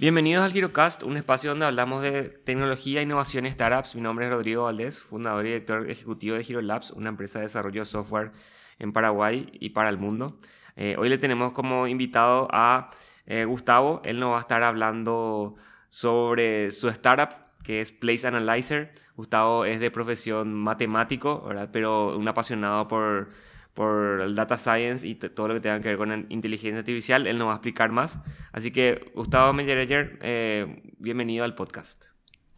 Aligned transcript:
Bienvenidos 0.00 0.42
al 0.42 0.52
GiroCast, 0.52 1.02
un 1.02 1.18
espacio 1.18 1.50
donde 1.50 1.66
hablamos 1.66 2.00
de 2.00 2.30
tecnología, 2.30 3.02
innovación 3.02 3.44
y 3.44 3.50
startups. 3.50 3.94
Mi 3.94 4.00
nombre 4.00 4.24
es 4.24 4.32
Rodrigo 4.32 4.62
Valdés, 4.64 4.98
fundador 4.98 5.44
y 5.44 5.48
director 5.48 5.90
ejecutivo 5.90 6.36
de 6.36 6.42
GiroLabs, 6.42 6.92
una 6.92 7.10
empresa 7.10 7.38
de 7.38 7.42
desarrollo 7.44 7.82
de 7.82 7.84
software 7.84 8.32
en 8.78 8.94
Paraguay 8.94 9.52
y 9.60 9.68
para 9.68 9.90
el 9.90 9.98
mundo. 9.98 10.38
Eh, 10.74 10.96
hoy 10.98 11.10
le 11.10 11.18
tenemos 11.18 11.52
como 11.52 11.86
invitado 11.86 12.48
a 12.50 12.88
eh, 13.26 13.44
Gustavo. 13.44 14.00
Él 14.02 14.18
nos 14.18 14.32
va 14.32 14.38
a 14.38 14.40
estar 14.40 14.62
hablando 14.62 15.56
sobre 15.90 16.70
su 16.70 16.88
startup, 16.88 17.36
que 17.62 17.82
es 17.82 17.92
Place 17.92 18.26
Analyzer. 18.26 18.94
Gustavo 19.16 19.66
es 19.66 19.80
de 19.80 19.90
profesión 19.90 20.54
matemático, 20.54 21.46
pero 21.72 22.16
un 22.16 22.26
apasionado 22.26 22.88
por 22.88 23.28
por 23.74 24.20
el 24.20 24.34
data 24.34 24.58
science 24.58 25.06
y 25.06 25.14
todo 25.14 25.48
lo 25.48 25.54
que 25.54 25.60
tenga 25.60 25.80
que 25.80 25.88
ver 25.88 25.96
con 25.96 26.26
inteligencia 26.28 26.80
artificial. 26.80 27.26
Él 27.26 27.38
nos 27.38 27.48
va 27.48 27.52
a 27.52 27.56
explicar 27.56 27.90
más. 27.90 28.20
Así 28.52 28.70
que, 28.70 29.10
Gustavo 29.14 29.52
Meyereyer, 29.52 30.18
eh, 30.22 30.82
bienvenido 30.98 31.44
al 31.44 31.54
podcast. 31.54 32.06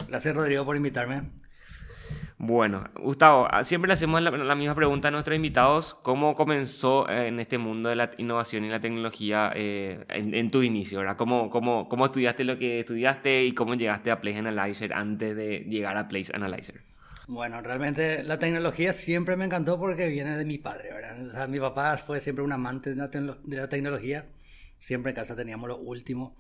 Gracias, 0.09 0.35
Rodrigo, 0.35 0.65
por 0.65 0.77
invitarme. 0.77 1.43
Bueno, 2.45 2.91
Gustavo, 2.97 3.47
ah, 3.49 3.63
siempre 3.63 3.87
le 3.87 3.95
hacemos 3.95 4.21
la, 4.21 4.55
misma 4.57 4.75
pregunta 4.75 5.07
a 5.07 5.11
nuestros 5.13 5.37
invitados. 5.37 5.95
¿Cómo 6.03 6.35
comenzó 6.35 7.09
eh, 7.09 7.29
en 7.29 7.39
este 7.39 7.57
mundo 7.57 7.89
de 7.89 7.95
la 7.95 8.11
innovación 8.19 8.65
y 8.65 8.69
la 8.69 8.81
tecnología 8.81 9.53
eh, 9.55 10.05
en, 10.09 10.51
tu 10.51 10.63
inicio? 10.63 10.99
¿verdad? 10.99 11.17
¿Cómo, 11.17 11.51
cómo, 11.51 11.89
¿Cómo 11.89 12.07
estudiaste 12.07 12.43
lo 12.43 12.59
que 12.59 12.81
estudiaste 12.81 13.45
y 13.45 13.55
cómo 13.55 13.75
llegaste 13.75 14.11
a 14.11 14.21
Place 14.21 14.39
Analyzer 14.41 14.93
antes 14.93 15.37
de 15.37 15.61
llegar 15.61 15.97
a 15.97 16.09
Place 16.09 16.33
Analyzer? 16.35 16.92
Bueno, 17.33 17.63
realmente 17.63 18.23
la 18.25 18.39
tecnología 18.39 18.93
siempre 18.93 19.37
me 19.37 19.47
encantó 19.47 19.79
porque 19.79 20.09
viene 20.09 20.37
de 20.37 20.45
mi 20.45 20.59
padre, 20.59 20.93
¿verdad? 20.93 21.27
O 21.27 21.33
sea, 21.33 21.47
mi 21.47 21.59
papá 21.59 21.97
fue 21.97 22.21
siempre 22.21 22.45
un 22.45 22.53
amante 22.53 22.91
de 22.91 22.97
la, 22.97 23.69
tecnología. 23.71 24.27
Siempre 24.79 25.11
en 25.11 25.17
casa 25.17 25.35
teníamos 25.35 25.67
lo 25.69 25.79
último. 25.79 26.37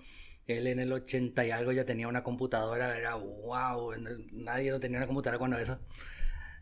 Él 0.46 0.66
en 0.66 0.80
el 0.80 0.92
80 0.92 1.46
y 1.46 1.50
algo 1.50 1.72
ya 1.72 1.86
tenía 1.86 2.08
una 2.08 2.22
computadora, 2.22 2.98
era 2.98 3.14
wow, 3.14 3.94
nadie 4.32 4.70
no 4.70 4.80
tenía 4.80 4.98
una 4.98 5.06
computadora 5.06 5.38
cuando 5.38 5.56
eso. 5.56 5.80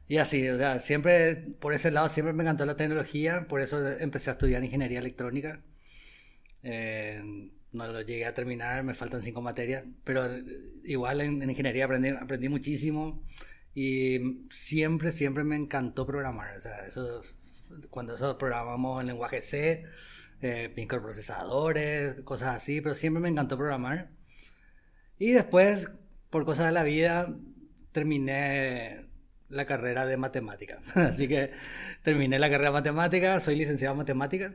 Y 0.09 0.19
así, 0.19 0.49
o 0.49 0.59
sea, 0.59 0.79
siempre 0.81 1.37
por 1.61 1.75
ese 1.75 1.91
lado 1.91 2.09
siempre 2.09 2.33
me 2.33 2.45
encantó 2.45 2.67
la 2.67 2.77
tecnología, 2.77 3.47
por 3.49 3.61
eso 3.61 3.85
empecé 3.99 4.31
a 4.31 4.35
estudiar 4.35 4.63
ingeniería 4.63 5.01
electrónica. 5.01 5.61
Eh, 6.63 7.51
no 7.73 7.87
lo 7.89 8.01
llegué 8.03 8.27
a 8.27 8.35
terminar, 8.35 8.85
me 8.85 8.95
faltan 8.95 9.23
cinco 9.23 9.43
materias, 9.43 9.85
pero 10.05 10.25
igual 10.85 11.21
en, 11.21 11.43
en 11.43 11.51
ingeniería 11.51 11.87
aprendí, 11.87 12.11
aprendí 12.11 12.49
muchísimo. 12.49 13.25
Y 13.75 14.47
siempre, 14.51 15.13
siempre 15.13 15.45
me 15.45 15.57
encantó 15.57 16.07
programar. 16.07 16.57
O 16.57 16.61
sea, 16.61 16.87
eso, 16.87 17.23
cuando 17.91 18.15
eso 18.15 18.37
programamos 18.39 19.01
en 19.01 19.07
lenguaje 19.09 19.41
C, 19.41 19.85
eh, 20.43 20.73
microprocesadores, 20.77 22.21
cosas 22.23 22.57
así, 22.57 22.81
pero 22.81 22.95
siempre 22.95 23.23
me 23.23 23.29
encantó 23.29 23.57
programar. 23.57 24.11
Y 25.19 25.33
después, 25.33 25.89
por 26.31 26.45
cosas 26.45 26.67
de 26.67 26.73
la 26.73 26.83
vida, 26.83 27.35
terminé 27.93 29.07
la 29.49 29.67
carrera 29.67 30.07
de 30.07 30.17
matemática. 30.17 30.81
Así 30.95 31.29
que 31.29 31.51
terminé 32.03 32.39
la 32.39 32.49
carrera 32.49 32.71
de 32.71 32.75
matemática, 32.75 33.41
soy 33.41 33.57
licenciado 33.57 33.93
en 33.93 33.99
matemática 33.99 34.55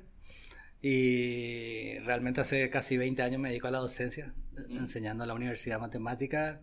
y 0.81 1.97
realmente 1.99 2.41
hace 2.41 2.69
casi 2.69 2.97
20 2.97 3.21
años 3.21 3.41
me 3.41 3.49
dedico 3.49 3.67
a 3.67 3.71
la 3.71 3.79
docencia, 3.79 4.33
enseñando 4.69 5.23
en 5.23 5.27
la 5.29 5.33
Universidad 5.33 5.75
de 5.75 5.81
Matemática 5.81 6.61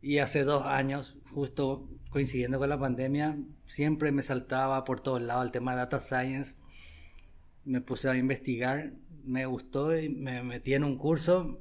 y 0.00 0.18
hace 0.18 0.44
dos 0.44 0.64
años, 0.66 1.16
justo 1.32 1.88
coincidiendo 2.10 2.58
con 2.58 2.68
la 2.68 2.78
pandemia, 2.78 3.36
siempre 3.64 4.12
me 4.12 4.22
saltaba 4.22 4.84
por 4.84 5.00
todos 5.00 5.22
lados 5.22 5.44
el 5.44 5.52
tema 5.52 5.72
de 5.72 5.78
data 5.78 6.00
science. 6.00 6.54
Me 7.64 7.80
puse 7.80 8.08
a 8.08 8.16
investigar, 8.16 8.92
me 9.24 9.46
gustó 9.46 9.96
y 9.96 10.08
me 10.08 10.42
metí 10.42 10.74
en 10.74 10.84
un 10.84 10.96
curso 10.96 11.60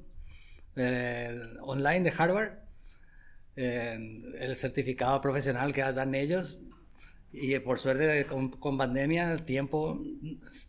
eh, 0.75 1.39
online 1.61 2.01
de 2.01 2.13
Harvard, 2.17 2.59
el 3.55 4.55
certificado 4.55 5.19
profesional 5.21 5.73
que 5.73 5.81
dan 5.81 6.15
ellos. 6.15 6.59
Y 7.31 7.59
por 7.59 7.79
suerte 7.79 8.25
con, 8.25 8.77
pandemia 8.77 9.35
tiempo, 9.37 10.01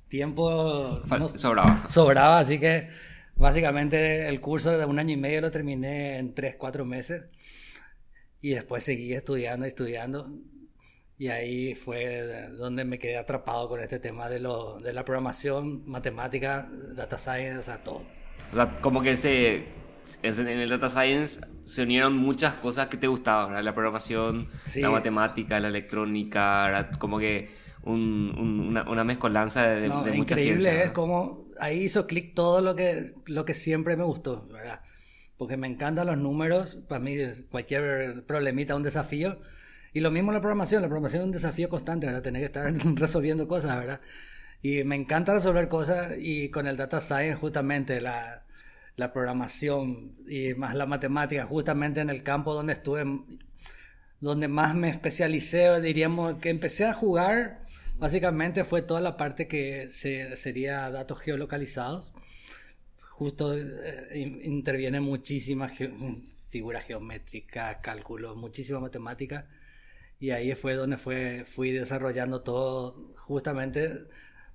tiempo 0.09 1.01
sobraba. 1.37 1.89
Sobraba, 1.89 2.39
así 2.41 2.59
que 2.59 2.89
básicamente 3.37 4.29
el 4.29 4.41
curso 4.41 4.77
de 4.77 4.85
un 4.85 4.99
año 4.99 5.13
y 5.15 5.17
medio 5.17 5.43
lo 5.43 5.51
terminé 5.51 6.19
en 6.19 6.35
tres, 6.35 6.57
cuatro 6.59 6.85
meses. 6.85 7.25
Y 8.47 8.51
después 8.51 8.85
seguí 8.85 9.13
estudiando, 9.13 9.67
estudiando. 9.67 10.31
Y 11.19 11.27
ahí 11.31 11.75
fue 11.75 12.49
donde 12.57 12.85
me 12.85 12.97
quedé 12.97 13.19
atrapado 13.19 13.69
con 13.69 13.81
este 13.81 13.99
tema 13.99 14.29
de, 14.29 14.39
lo, 14.39 14.79
de 14.79 14.93
la 14.93 15.05
programación, 15.05 15.83
matemática, 15.85 16.71
data 16.95 17.19
science, 17.19 17.59
o 17.59 17.63
sea, 17.65 17.83
todo. 17.83 18.05
O 18.53 18.55
sea, 18.55 18.81
como 18.81 19.03
que 19.03 19.17
se, 19.17 19.65
en 20.23 20.47
el 20.47 20.69
data 20.69 20.89
science 20.89 21.41
se 21.65 21.83
unieron 21.83 22.17
muchas 22.17 22.55
cosas 22.55 22.87
que 22.87 22.97
te 22.97 23.09
gustaban, 23.09 23.65
La 23.65 23.75
programación, 23.75 24.47
la 24.77 24.91
matemática, 24.91 25.59
la 25.59 25.67
electrónica, 25.67 26.89
como 27.01 27.19
que 27.19 27.51
una, 27.83 28.89
una, 28.89 29.03
mezcolanza 29.03 29.67
de, 29.67 29.89
no, 29.89 30.05
de 30.05 30.13
muchas 30.13 30.39
Increíble, 30.39 30.85
es 30.85 30.93
como 30.93 31.49
ahí 31.59 31.81
hizo 31.81 32.07
clic 32.07 32.33
todo 32.33 32.61
lo 32.61 32.77
que, 32.77 33.13
lo 33.25 33.45
que 33.45 33.55
siempre 33.55 33.97
me 33.97 34.05
gustó, 34.05 34.47
¿verdad? 34.47 34.83
Porque 35.39 35.57
me 35.57 35.67
encantan 35.67 36.07
los 36.07 36.19
números, 36.19 36.77
para 36.89 37.01
mí 37.01 37.17
cualquier 37.51 38.25
problemita 38.27 38.73
es 38.73 38.77
un 38.77 38.83
desafío. 38.83 39.39
Y 39.93 40.01
lo 40.01 40.11
mismo 40.11 40.33
la 40.33 40.41
programación, 40.41 40.83
la 40.83 40.89
programación 40.89 41.23
es 41.23 41.27
un 41.27 41.33
desafío 41.33 41.69
constante, 41.69 42.07
¿verdad? 42.07 42.23
Tener 42.23 42.41
que 42.41 42.47
estar 42.47 42.73
resolviendo 42.97 43.47
cosas, 43.49 43.77
¿verdad? 43.77 44.01
Y 44.63 44.85
me 44.85 44.97
encanta 44.97 45.35
resolver 45.35 45.69
cosas 45.69 46.15
y 46.19 46.51
con 46.51 46.67
el 46.67 46.77
data 46.77 47.01
science 47.01 47.37
justamente 47.37 48.01
la, 48.01 48.45
la 48.97 49.13
programación 49.13 50.17
y 50.27 50.55
más 50.55 50.75
la 50.75 50.87
matemática, 50.87 51.45
justamente 51.45 52.01
en 52.01 52.11
el 52.11 52.23
campo 52.23 52.55
donde 52.55 52.73
estuve, 52.73 53.05
donde 54.21 54.49
más 54.49 54.75
me 54.75 54.89
especialicé, 54.89 55.81
diríamos 55.81 56.37
que 56.39 56.51
empecé 56.51 56.87
a 56.87 56.95
jugar, 56.95 57.67
básicamente 57.99 58.65
fue 58.65 58.83
toda 58.83 59.01
la 59.01 59.17
parte 59.17 59.47
que 59.49 59.91
se, 59.91 60.37
sería 60.37 60.91
datos 60.91 61.21
geolocalizados 61.21 62.13
justo 63.17 63.55
eh, 63.57 64.41
interviene 64.45 65.01
muchísimas 65.01 65.73
figuras 66.51 66.85
geométricas, 66.85 67.79
cálculos, 67.83 68.37
muchísima 68.37 68.79
matemática. 68.79 69.47
Y 70.21 70.31
ahí 70.31 70.55
fue 70.55 70.75
donde 70.75 70.99
fue, 70.99 71.47
fui 71.47 71.71
desarrollando 71.71 72.43
todo 72.43 73.15
justamente 73.17 74.05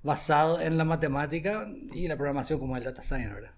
basado 0.03 0.61
en 0.61 0.77
la 0.77 0.85
matemática 0.85 1.67
y 1.91 2.07
la 2.07 2.15
programación 2.15 2.59
como 2.59 2.77
el 2.77 2.83
data 2.83 3.01
science, 3.01 3.33
¿verdad? 3.33 3.51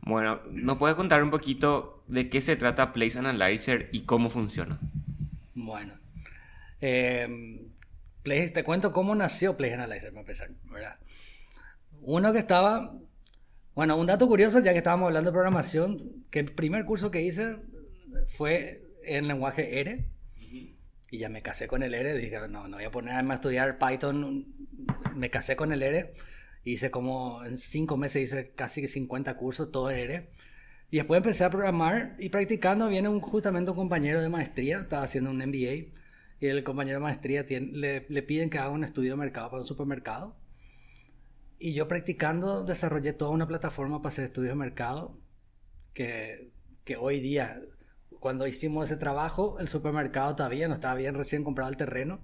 Bueno, 0.00 0.40
¿nos 0.50 0.78
puedes 0.78 0.96
contar 0.96 1.22
un 1.22 1.30
poquito 1.30 2.02
de 2.08 2.28
qué 2.28 2.40
se 2.40 2.56
trata 2.56 2.92
Place 2.92 3.20
Analyzer 3.20 3.88
y 3.92 4.02
cómo 4.02 4.30
funciona? 4.30 4.80
Bueno, 5.54 5.94
eh, 6.80 7.68
te 8.24 8.64
cuento 8.64 8.92
cómo 8.92 9.14
nació 9.14 9.56
Place 9.56 9.74
Analyzer, 9.74 10.10
para 10.10 10.22
empezar, 10.22 10.50
¿verdad? 10.64 10.98
Uno 12.00 12.32
que 12.32 12.40
estaba 12.40 12.96
bueno, 13.74 13.96
un 13.96 14.06
dato 14.06 14.26
curioso, 14.26 14.58
ya 14.60 14.72
que 14.72 14.78
estábamos 14.78 15.06
hablando 15.06 15.30
de 15.30 15.34
programación, 15.34 16.24
que 16.30 16.40
el 16.40 16.52
primer 16.52 16.84
curso 16.84 17.10
que 17.10 17.22
hice 17.22 17.56
fue 18.28 18.82
en 19.04 19.28
lenguaje 19.28 19.80
R. 19.80 20.08
Y 21.10 21.18
ya 21.18 21.28
me 21.28 21.42
casé 21.42 21.68
con 21.68 21.82
el 21.82 21.94
R. 21.94 22.14
Dije, 22.14 22.38
no, 22.48 22.68
no 22.68 22.76
voy 22.76 22.84
a 22.84 22.90
ponerme 22.90 23.32
a 23.32 23.34
estudiar 23.34 23.78
Python. 23.78 24.46
Me 25.14 25.30
casé 25.30 25.56
con 25.56 25.72
el 25.72 25.82
R. 25.82 26.12
Hice 26.64 26.90
como 26.90 27.44
en 27.44 27.58
cinco 27.58 27.96
meses, 27.96 28.22
hice 28.22 28.52
casi 28.54 28.86
50 28.86 29.36
cursos, 29.36 29.70
todo 29.72 29.90
R. 29.90 30.30
Y 30.90 30.96
después 30.96 31.18
empecé 31.18 31.44
a 31.44 31.50
programar 31.50 32.16
y 32.18 32.28
practicando. 32.28 32.88
Viene 32.88 33.08
un, 33.08 33.20
justamente 33.20 33.70
un 33.70 33.76
compañero 33.76 34.20
de 34.20 34.28
maestría, 34.28 34.80
estaba 34.80 35.02
haciendo 35.02 35.30
un 35.30 35.38
MBA. 35.38 35.92
Y 36.40 36.46
el 36.46 36.62
compañero 36.64 36.98
de 36.98 37.04
maestría 37.04 37.44
le, 37.48 38.06
le 38.08 38.22
piden 38.22 38.50
que 38.50 38.58
haga 38.58 38.70
un 38.70 38.84
estudio 38.84 39.12
de 39.12 39.16
mercado 39.16 39.50
para 39.50 39.62
un 39.62 39.66
supermercado. 39.66 40.36
Y 41.64 41.74
yo 41.74 41.86
practicando 41.86 42.64
desarrollé 42.64 43.12
toda 43.12 43.30
una 43.30 43.46
plataforma 43.46 44.02
para 44.02 44.08
hacer 44.08 44.24
estudios 44.24 44.50
de 44.50 44.56
mercado 44.56 45.16
que, 45.94 46.50
que 46.84 46.96
hoy 46.96 47.20
día, 47.20 47.62
cuando 48.18 48.48
hicimos 48.48 48.90
ese 48.90 48.98
trabajo, 48.98 49.60
el 49.60 49.68
supermercado 49.68 50.34
todavía 50.34 50.66
no 50.66 50.74
estaba 50.74 50.96
bien 50.96 51.14
recién 51.14 51.44
comprado 51.44 51.70
el 51.70 51.76
terreno 51.76 52.20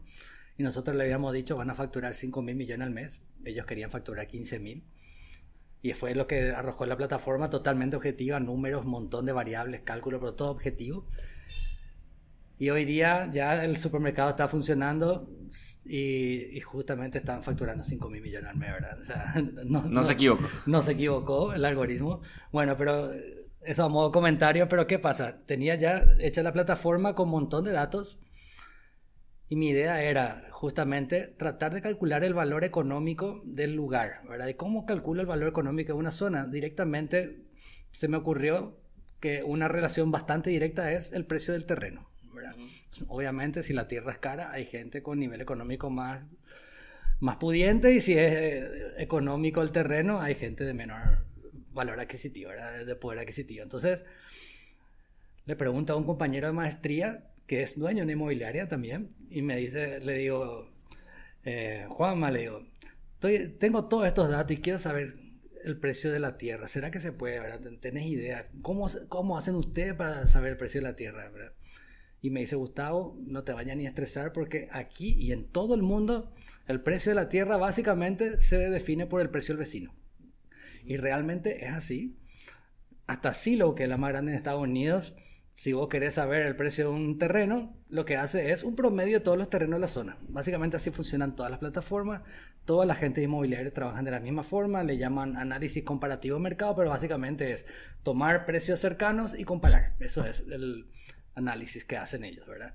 y 0.56 0.64
nosotros 0.64 0.96
le 0.96 1.05
habíamos 1.05 1.32
dicho 1.32 1.56
van 1.56 1.70
a 1.70 1.76
facturar 1.76 2.17
5 2.17 2.43
mil 2.43 2.56
millones 2.56 2.85
al 2.88 2.93
mes. 2.93 3.20
Ellos 3.44 3.64
querían 3.64 3.93
facturar 3.93 4.26
15 4.26 4.58
mil. 4.58 4.82
Y 5.82 5.93
fue 5.93 6.17
lo 6.17 6.26
que 6.26 6.50
arrojó 6.50 6.85
la 6.87 6.96
plataforma 6.96 7.49
totalmente 7.49 7.94
objetiva, 7.94 8.40
números, 8.40 8.87
montón 8.87 9.25
de 9.25 9.31
variables, 9.31 9.82
cálculo, 9.82 10.19
pero 10.19 10.35
todo 10.35 10.50
objetivo. 10.50 11.06
Y 12.58 12.70
hoy 12.70 12.84
día 12.84 13.31
ya 13.32 13.64
el 13.64 13.76
supermercado 13.76 14.31
está 14.31 14.49
funcionando 14.49 15.28
y, 15.84 16.60
justamente 16.60 17.19
están 17.19 17.43
facturando 17.43 17.84
5 17.84 18.10
mil 18.10 18.20
millones 18.20 18.50
al 18.50 18.56
mes, 18.56 18.72
¿verdad? 18.72 18.99
O 18.99 19.05
sea, 19.05 19.34
no, 19.64 20.05
se 20.05 20.12
equivocó. 20.12 20.44
No 20.66 20.82
se 20.82 20.93
equivocó 20.93 21.52
el 21.52 21.64
algoritmo. 21.64 22.20
Bueno, 22.50 22.76
pero 22.76 23.10
eso 23.62 23.84
a 23.84 23.88
modo 23.88 24.10
comentario, 24.10 24.69
pero 24.69 24.87
¿qué 24.87 24.99
pasa? 24.99 25.38
Tenía 25.46 25.76
ya 25.76 26.02
hecha 26.19 26.43
la 26.43 26.52
plataforma 26.52 27.14
con 27.14 27.26
un 27.26 27.32
montón 27.32 27.64
de 27.64 27.72
datos 27.72 28.19
y 29.49 29.56
mi 29.56 29.70
idea 29.70 30.02
era 30.02 30.49
justamente 30.50 31.28
tratar 31.28 31.72
de 31.72 31.81
calcular 31.81 32.25
el 32.25 32.34
valor 32.34 32.64
económico 32.64 33.40
del 33.44 33.75
lugar, 33.75 34.22
¿verdad? 34.28 34.49
¿Y 34.49 34.54
cómo 34.54 34.84
calculo 34.84 35.20
el 35.20 35.26
valor 35.26 35.49
económico 35.49 35.93
de 35.93 35.99
una 35.99 36.11
zona? 36.11 36.46
Directamente 36.46 37.46
se 37.93 38.08
me 38.08 38.16
ocurrió 38.16 38.81
que 39.20 39.43
una 39.43 39.69
relación 39.69 40.11
bastante 40.11 40.50
directa 40.50 40.93
es 40.93 41.12
el 41.12 41.25
precio 41.25 41.54
del 41.54 41.64
terreno. 41.64 42.07
Obviamente, 43.08 43.62
si 43.62 43.73
la 43.73 43.88
tierra 43.88 44.12
es 44.12 44.19
cara, 44.19 44.50
hay 44.50 44.64
gente 44.64 45.02
con 45.02 45.19
nivel 45.19 45.40
económico 45.40 45.90
más, 45.90 46.25
más 47.20 47.37
pudiente 47.37 47.93
y 47.93 48.00
si 48.00 48.12
es 48.17 48.32
eh, 48.32 48.69
económico 48.99 49.62
el 49.62 49.70
terreno, 49.70 50.20
hay 50.20 50.35
gente 50.35 50.64
de 50.64 50.75
menor 50.75 51.25
valor 51.73 52.00
adquisitivo, 52.00 52.50
de 52.50 52.96
poder 52.96 53.20
adquisitivo. 53.20 53.62
Entonces, 53.62 54.05
le 55.46 55.56
pregunto 55.56 55.93
a 55.93 55.96
un 55.96 56.05
compañero 56.05 56.49
de 56.49 56.52
maestría 56.52 57.31
que 57.46 57.62
es 57.62 57.79
dueño 57.79 57.99
de 57.99 58.02
una 58.05 58.12
inmobiliaria 58.12 58.69
también 58.69 59.14
y 59.31 59.43
me 59.43 59.56
dice, 59.56 60.00
le 60.00 60.19
digo, 60.19 60.70
eh, 61.44 61.87
Juanma, 61.88 62.31
le 62.31 62.40
digo, 62.40 62.67
tengo 63.58 63.87
todos 63.87 64.06
estos 64.06 64.29
datos 64.29 64.52
y 64.52 64.61
quiero 64.61 64.79
saber 64.79 65.14
el 65.64 65.79
precio 65.79 66.12
de 66.12 66.19
la 66.19 66.37
tierra. 66.37 66.69
¿Será 66.69 66.90
que 66.90 67.00
se 67.00 67.12
puede? 67.12 67.40
¿verdad? 67.40 67.61
¿Tenés 67.81 68.06
idea? 68.06 68.49
¿Cómo, 68.62 68.88
¿Cómo 69.08 69.38
hacen 69.38 69.55
ustedes 69.55 69.94
para 69.94 70.26
saber 70.26 70.52
el 70.52 70.56
precio 70.58 70.81
de 70.81 70.88
la 70.88 70.96
tierra? 70.96 71.32
Y 72.20 72.31
me 72.31 72.41
dice, 72.41 72.56
Gustavo, 72.56 73.17
no 73.20 73.44
te 73.44 73.53
vayas 73.53 73.76
ni 73.76 73.87
a 73.87 73.88
estresar 73.88 74.32
porque 74.32 74.69
aquí 74.73 75.15
y 75.19 75.32
en 75.32 75.47
todo 75.47 75.75
el 75.75 75.82
mundo 75.82 76.32
el 76.67 76.82
precio 76.82 77.11
de 77.11 77.17
la 77.17 77.29
tierra 77.29 77.56
básicamente 77.56 78.43
se 78.43 78.59
define 78.70 79.06
por 79.06 79.20
el 79.20 79.31
precio 79.31 79.55
del 79.55 79.61
vecino. 79.61 79.94
Y 80.85 80.97
realmente 80.97 81.65
es 81.65 81.73
así. 81.73 82.19
Hasta 83.06 83.32
Silo, 83.32 83.75
que 83.75 83.85
es 83.85 83.88
la 83.88 83.97
más 83.97 84.11
grande 84.11 84.32
en 84.32 84.37
Estados 84.37 84.62
Unidos, 84.62 85.15
si 85.59 85.73
vos 85.73 85.88
querés 85.88 86.15
saber 86.15 86.47
el 86.47 86.55
precio 86.55 86.85
de 86.85 86.94
un 86.94 87.19
terreno, 87.19 87.76
lo 87.88 88.05
que 88.05 88.17
hace 88.17 88.53
es 88.53 88.62
un 88.62 88.76
promedio 88.76 89.19
de 89.19 89.25
todos 89.25 89.37
los 89.37 89.50
terrenos 89.50 89.79
de 89.79 89.81
la 89.81 89.88
zona. 89.88 90.17
Básicamente 90.29 90.76
así 90.76 90.91
funcionan 90.91 91.35
todas 91.35 91.50
las 91.50 91.59
plataformas. 91.59 92.23
Toda 92.64 92.87
la 92.87 92.94
gente 92.94 93.23
inmobiliaria 93.23 93.73
trabajan 93.73 94.05
de 94.05 94.12
la 94.12 94.21
misma 94.21 94.44
forma, 94.44 94.85
le 94.85 94.99
llaman 94.99 95.37
análisis 95.37 95.82
comparativo 95.82 96.37
de 96.37 96.43
mercado, 96.43 96.76
pero 96.76 96.91
básicamente 96.91 97.50
es 97.50 97.67
tomar 98.05 98.47
precios 98.47 98.79
cercanos 98.79 99.35
y 99.37 99.43
comparar. 99.43 99.97
Eso 99.99 100.25
es 100.25 100.44
el 100.49 100.87
análisis 101.38 101.85
que 101.85 101.96
hacen 101.96 102.25
ellos, 102.25 102.46
¿verdad? 102.46 102.75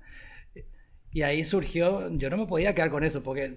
Y 1.12 1.22
ahí 1.22 1.44
surgió, 1.44 2.10
yo 2.16 2.28
no 2.28 2.36
me 2.36 2.46
podía 2.46 2.74
quedar 2.74 2.90
con 2.90 3.04
eso, 3.04 3.22
porque 3.22 3.54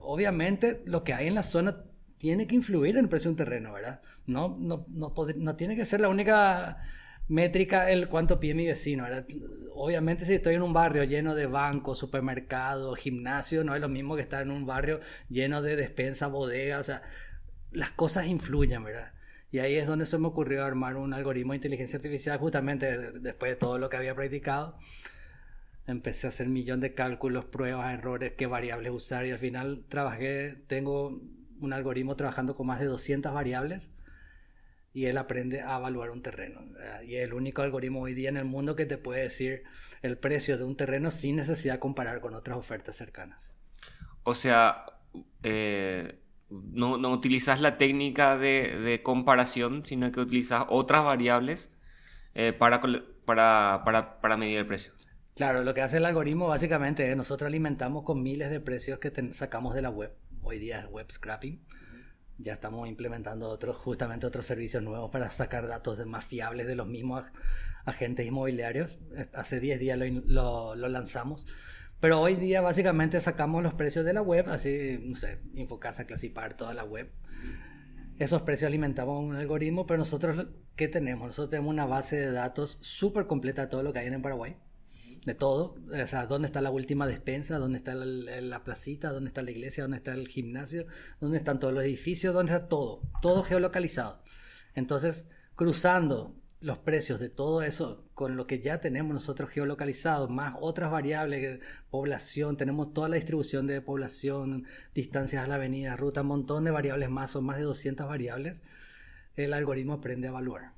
obviamente 0.00 0.80
lo 0.86 1.04
que 1.04 1.12
hay 1.12 1.26
en 1.26 1.34
la 1.34 1.42
zona 1.42 1.84
tiene 2.16 2.46
que 2.46 2.54
influir 2.54 2.96
en 2.96 3.04
el 3.04 3.08
precio 3.10 3.28
de 3.28 3.32
un 3.32 3.36
terreno, 3.36 3.72
¿verdad? 3.74 4.00
No, 4.26 4.56
no, 4.58 4.86
no, 4.88 5.56
tiene 5.56 5.76
que 5.76 5.84
ser 5.84 6.00
la 6.00 6.08
única 6.08 6.78
métrica 7.28 7.90
el 7.90 8.08
cuánto 8.08 8.40
pide 8.40 8.54
mi 8.54 8.66
vecino. 8.66 9.04
Obviamente 9.74 10.24
si 10.24 10.34
estoy 10.34 10.54
en 10.54 10.62
un 10.62 10.72
barrio 10.72 11.04
lleno 11.04 11.34
de 11.34 11.46
bancos, 11.46 11.98
supermercados, 11.98 12.98
gimnasios, 12.98 13.66
no 13.66 13.74
es 13.74 13.82
lo 13.82 13.90
mismo 13.90 14.16
que 14.16 14.22
estar 14.22 14.42
en 14.42 14.50
un 14.50 14.64
barrio 14.64 15.00
lleno 15.28 15.60
de 15.60 15.76
despensa, 15.76 16.26
bodega, 16.26 16.78
o 16.78 16.82
sea, 16.82 17.02
las 17.70 17.90
cosas 17.90 18.26
influyen, 18.26 18.82
¿verdad? 18.82 19.12
Y 19.50 19.60
ahí 19.60 19.76
es 19.76 19.86
donde 19.86 20.06
se 20.06 20.18
me 20.18 20.26
ocurrió 20.26 20.64
armar 20.64 20.96
un 20.96 21.14
algoritmo 21.14 21.52
de 21.52 21.56
inteligencia 21.56 21.96
artificial 21.96 22.38
justamente 22.38 22.98
después 23.20 23.52
de 23.52 23.56
todo 23.56 23.78
lo 23.78 23.88
que 23.88 23.96
había 23.96 24.14
practicado. 24.14 24.76
Empecé 25.86 26.26
a 26.26 26.28
hacer 26.28 26.48
un 26.48 26.52
millón 26.52 26.80
de 26.80 26.92
cálculos, 26.92 27.46
pruebas, 27.46 27.94
errores, 27.94 28.32
qué 28.32 28.46
variables 28.46 28.92
usar 28.92 29.24
y 29.24 29.30
al 29.30 29.38
final 29.38 29.84
trabajé, 29.88 30.62
tengo 30.66 31.18
un 31.60 31.72
algoritmo 31.72 32.14
trabajando 32.14 32.54
con 32.54 32.66
más 32.66 32.78
de 32.78 32.86
200 32.86 33.32
variables 33.32 33.90
y 34.92 35.06
él 35.06 35.16
aprende 35.16 35.62
a 35.62 35.78
evaluar 35.78 36.10
un 36.10 36.22
terreno. 36.22 36.60
Y 37.06 37.16
es 37.16 37.28
el 37.28 37.32
único 37.32 37.62
algoritmo 37.62 38.02
hoy 38.02 38.14
día 38.14 38.28
en 38.28 38.36
el 38.36 38.44
mundo 38.44 38.76
que 38.76 38.84
te 38.84 38.98
puede 38.98 39.22
decir 39.22 39.64
el 40.02 40.18
precio 40.18 40.58
de 40.58 40.64
un 40.64 40.76
terreno 40.76 41.10
sin 41.10 41.36
necesidad 41.36 41.74
de 41.74 41.80
comparar 41.80 42.20
con 42.20 42.34
otras 42.34 42.58
ofertas 42.58 42.96
cercanas. 42.96 43.50
O 44.24 44.34
sea, 44.34 44.84
eh, 45.42 46.18
no, 46.50 46.98
no, 46.98 47.10
utilizas 47.10 47.60
la 47.60 47.76
técnica 47.76 48.36
de, 48.36 49.00
comparación, 49.02 49.84
sino 49.86 50.10
que 50.12 50.20
utilizas 50.20 50.64
otras 50.68 51.04
variables 51.04 51.70
eh, 52.34 52.52
para, 52.52 52.80
para, 53.24 53.84
para, 53.84 54.20
para, 54.20 54.36
medir 54.36 54.58
el 54.58 54.66
precio. 54.66 54.92
Claro, 55.34 55.62
lo 55.62 55.74
que 55.74 55.82
hace 55.82 55.98
el 55.98 56.04
algoritmo 56.04 56.48
básicamente 56.48 57.10
es 57.10 57.16
nosotros 57.16 57.46
alimentamos 57.46 58.04
con 58.04 58.22
miles 58.22 58.50
de 58.50 58.60
precios 58.60 58.98
que 58.98 59.12
sacamos 59.32 59.74
de 59.74 59.82
la 59.82 59.90
web. 59.90 60.12
Hoy 60.42 60.58
día 60.58 60.80
es 60.80 60.86
web 60.86 61.10
scrapping 61.10 61.60
ya 62.38 62.52
estamos 62.52 62.88
implementando 62.88 63.48
otros, 63.48 63.76
justamente 63.76 64.26
otros 64.26 64.46
servicios 64.46 64.82
nuevos 64.82 65.10
para 65.10 65.30
sacar 65.30 65.66
datos 65.66 66.04
más 66.06 66.24
fiables 66.24 66.66
de 66.66 66.76
los 66.76 66.86
mismos 66.86 67.24
agentes 67.84 68.26
inmobiliarios. 68.26 68.98
Hace 69.34 69.60
10 69.60 69.80
días 69.80 69.98
lo, 69.98 70.76
lanzamos. 70.76 71.46
Pero 72.00 72.20
hoy 72.20 72.36
día 72.36 72.60
básicamente 72.60 73.20
sacamos 73.20 73.62
los 73.62 73.74
precios 73.74 74.04
de 74.04 74.12
la 74.12 74.22
web, 74.22 74.48
así, 74.48 75.00
no 75.02 75.16
sé, 75.16 75.40
Infocasa, 75.54 76.06
Classipar, 76.06 76.56
toda 76.56 76.74
la 76.74 76.84
web. 76.84 77.10
Esos 78.18 78.42
precios 78.42 78.68
alimentamos 78.68 79.22
un 79.22 79.34
algoritmo, 79.34 79.86
pero 79.86 79.98
nosotros, 79.98 80.46
¿qué 80.76 80.88
tenemos? 80.88 81.28
Nosotros 81.28 81.50
tenemos 81.50 81.70
una 81.70 81.86
base 81.86 82.16
de 82.16 82.32
datos 82.32 82.78
súper 82.80 83.26
completa 83.26 83.62
de 83.62 83.68
todo 83.68 83.82
lo 83.82 83.92
que 83.92 84.00
hay 84.00 84.06
en 84.08 84.22
Paraguay 84.22 84.56
de 85.24 85.34
todo, 85.34 85.76
o 85.90 86.06
sea, 86.06 86.26
dónde 86.26 86.46
está 86.46 86.60
la 86.60 86.70
última 86.70 87.06
despensa, 87.06 87.58
dónde 87.58 87.78
está 87.78 87.94
la, 87.94 88.64
placita, 88.64 89.12
dónde 89.12 89.28
está 89.28 89.42
la 89.42 89.50
iglesia, 89.50 89.84
dónde 89.84 89.98
está 89.98 90.12
el 90.14 90.28
gimnasio, 90.28 90.86
dónde 91.20 91.38
están 91.38 91.58
todos 91.58 91.74
los 91.74 91.84
edificios, 91.84 92.32
dónde 92.32 92.52
está 92.52 92.68
todo, 92.68 93.02
todo 93.20 93.42
geolocalizado. 93.42 94.22
Entonces, 94.74 95.26
cruzando 95.54 96.34
los 96.60 96.78
precios 96.78 97.20
de 97.20 97.28
todo 97.28 97.62
eso 97.62 98.04
con 98.14 98.36
lo 98.36 98.44
que 98.44 98.60
ya 98.60 98.80
tenemos 98.80 99.14
nosotros 99.14 99.50
geolocalizado, 99.50 100.28
más 100.28 100.54
otras 100.60 100.90
variables, 100.90 101.60
población, 101.90 102.56
tenemos 102.56 102.92
toda 102.92 103.08
la 103.08 103.16
distribución 103.16 103.66
de 103.66 103.80
población, 103.80 104.66
distancias 104.94 105.44
a 105.44 105.48
la 105.48 105.54
avenida, 105.54 105.96
ruta, 105.96 106.22
un 106.22 106.28
montón 106.28 106.64
de 106.64 106.72
variables 106.72 107.10
más, 107.10 107.30
son 107.30 107.44
más 107.44 107.58
de 107.58 107.62
200 107.62 108.08
variables, 108.08 108.62
el 109.36 109.52
algoritmo 109.52 109.94
aprende 109.94 110.26
a 110.26 110.30
evaluar. 110.30 110.72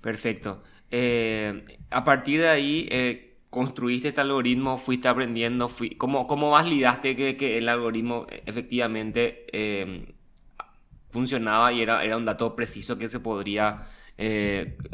Perfecto. 0.00 0.62
Eh, 0.90 1.78
a 1.90 2.04
partir 2.04 2.40
de 2.40 2.48
ahí, 2.48 2.88
eh, 2.90 3.38
construiste 3.50 4.08
este 4.08 4.20
algoritmo, 4.20 4.78
fuiste 4.78 5.06
aprendiendo, 5.06 5.70
¿cómo, 5.96 6.26
¿cómo 6.26 6.50
validaste 6.50 7.14
que, 7.14 7.36
que, 7.36 7.56
el 7.56 7.68
algoritmo 7.68 8.26
efectivamente 8.46 9.46
eh, 9.52 10.12
funcionaba 11.10 11.72
y 11.72 11.82
era, 11.82 12.04
era 12.04 12.16
un 12.16 12.24
dato 12.24 12.56
preciso 12.56 12.98
que 12.98 13.08
se 13.08 13.20
podría 13.20 13.86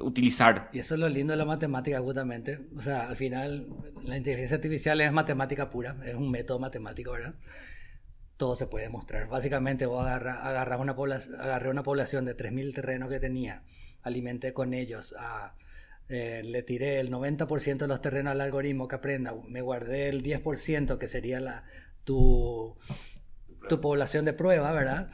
utilizar? 0.02 0.70
Y 0.72 0.78
eso 0.78 0.94
es 0.94 1.00
lo 1.00 1.08
lindo 1.08 1.32
de 1.32 1.36
la 1.36 1.44
matemática, 1.44 2.00
justamente. 2.00 2.60
O 2.76 2.80
sea, 2.80 3.08
al 3.08 3.16
final, 3.16 3.66
la 4.02 4.16
inteligencia 4.16 4.56
artificial 4.56 5.00
es 5.00 5.12
matemática 5.12 5.70
pura, 5.70 5.96
es 6.04 6.14
un 6.14 6.30
método 6.30 6.58
matemático, 6.58 7.12
¿verdad? 7.12 7.34
todo 8.40 8.56
se 8.56 8.66
puede 8.66 8.86
demostrar. 8.86 9.28
Básicamente 9.28 9.84
vos 9.84 10.06
agarras, 10.06 10.80
una, 10.80 10.92
agarré 11.38 11.68
una 11.68 11.82
población 11.82 12.24
de 12.24 12.34
3.000 12.34 12.74
terrenos 12.74 13.10
que 13.10 13.20
tenía, 13.20 13.64
alimenté 14.00 14.54
con 14.54 14.72
ellos, 14.72 15.14
eh, 16.08 16.40
le 16.42 16.62
tiré 16.62 17.00
el 17.00 17.10
90% 17.10 17.76
de 17.76 17.86
los 17.86 18.00
terrenos 18.00 18.30
al 18.30 18.40
algoritmo 18.40 18.88
que 18.88 18.96
aprenda, 18.96 19.34
me 19.46 19.60
guardé 19.60 20.08
el 20.08 20.22
10% 20.22 20.96
que 20.96 21.06
sería 21.06 21.38
la, 21.38 21.64
tu, 22.04 22.78
tu 23.68 23.78
población 23.78 24.24
de 24.24 24.32
prueba, 24.32 24.72
¿verdad? 24.72 25.10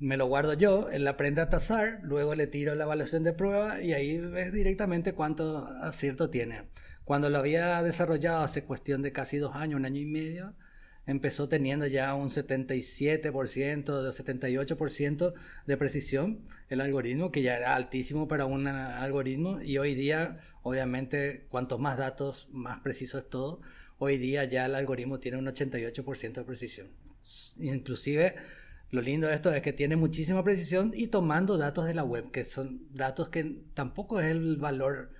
Me 0.00 0.16
lo 0.16 0.26
guardo 0.26 0.54
yo, 0.54 0.88
él 0.90 1.06
aprende 1.06 1.42
a 1.42 1.50
tasar, 1.50 2.00
luego 2.02 2.34
le 2.34 2.46
tiro 2.46 2.74
la 2.74 2.84
evaluación 2.84 3.22
de 3.22 3.34
prueba 3.34 3.82
y 3.82 3.92
ahí 3.92 4.16
ves 4.18 4.50
directamente 4.50 5.12
cuánto 5.12 5.66
acierto 5.82 6.30
tiene. 6.30 6.62
Cuando 7.04 7.28
lo 7.28 7.36
había 7.36 7.82
desarrollado 7.82 8.42
hace 8.42 8.64
cuestión 8.64 9.02
de 9.02 9.12
casi 9.12 9.36
dos 9.36 9.54
años, 9.54 9.76
un 9.76 9.84
año 9.84 10.00
y 10.00 10.06
medio, 10.06 10.54
empezó 11.06 11.50
teniendo 11.50 11.86
ya 11.86 12.14
un 12.14 12.30
77%, 12.30 14.02
de 14.02 14.10
78% 14.10 15.34
de 15.66 15.76
precisión 15.76 16.46
el 16.70 16.80
algoritmo, 16.80 17.30
que 17.30 17.42
ya 17.42 17.58
era 17.58 17.76
altísimo 17.76 18.26
para 18.26 18.46
un 18.46 18.68
algoritmo 18.68 19.60
y 19.60 19.76
hoy 19.76 19.94
día, 19.94 20.38
obviamente, 20.62 21.46
cuantos 21.50 21.78
más 21.78 21.98
datos, 21.98 22.48
más 22.52 22.80
preciso 22.80 23.18
es 23.18 23.28
todo. 23.28 23.60
Hoy 23.98 24.16
día 24.16 24.44
ya 24.44 24.64
el 24.64 24.76
algoritmo 24.76 25.20
tiene 25.20 25.36
un 25.36 25.46
88% 25.46 26.32
de 26.32 26.44
precisión. 26.44 26.88
Inclusive, 27.58 28.36
lo 28.90 29.00
lindo 29.02 29.28
de 29.28 29.34
esto 29.34 29.52
es 29.52 29.62
que 29.62 29.72
tiene 29.72 29.96
muchísima 29.96 30.42
precisión 30.42 30.92
y 30.94 31.08
tomando 31.08 31.58
datos 31.58 31.86
de 31.86 31.94
la 31.94 32.04
web, 32.04 32.30
que 32.30 32.44
son 32.44 32.82
datos 32.92 33.28
que 33.28 33.62
tampoco 33.74 34.20
es 34.20 34.26
el 34.26 34.56
valor 34.56 35.10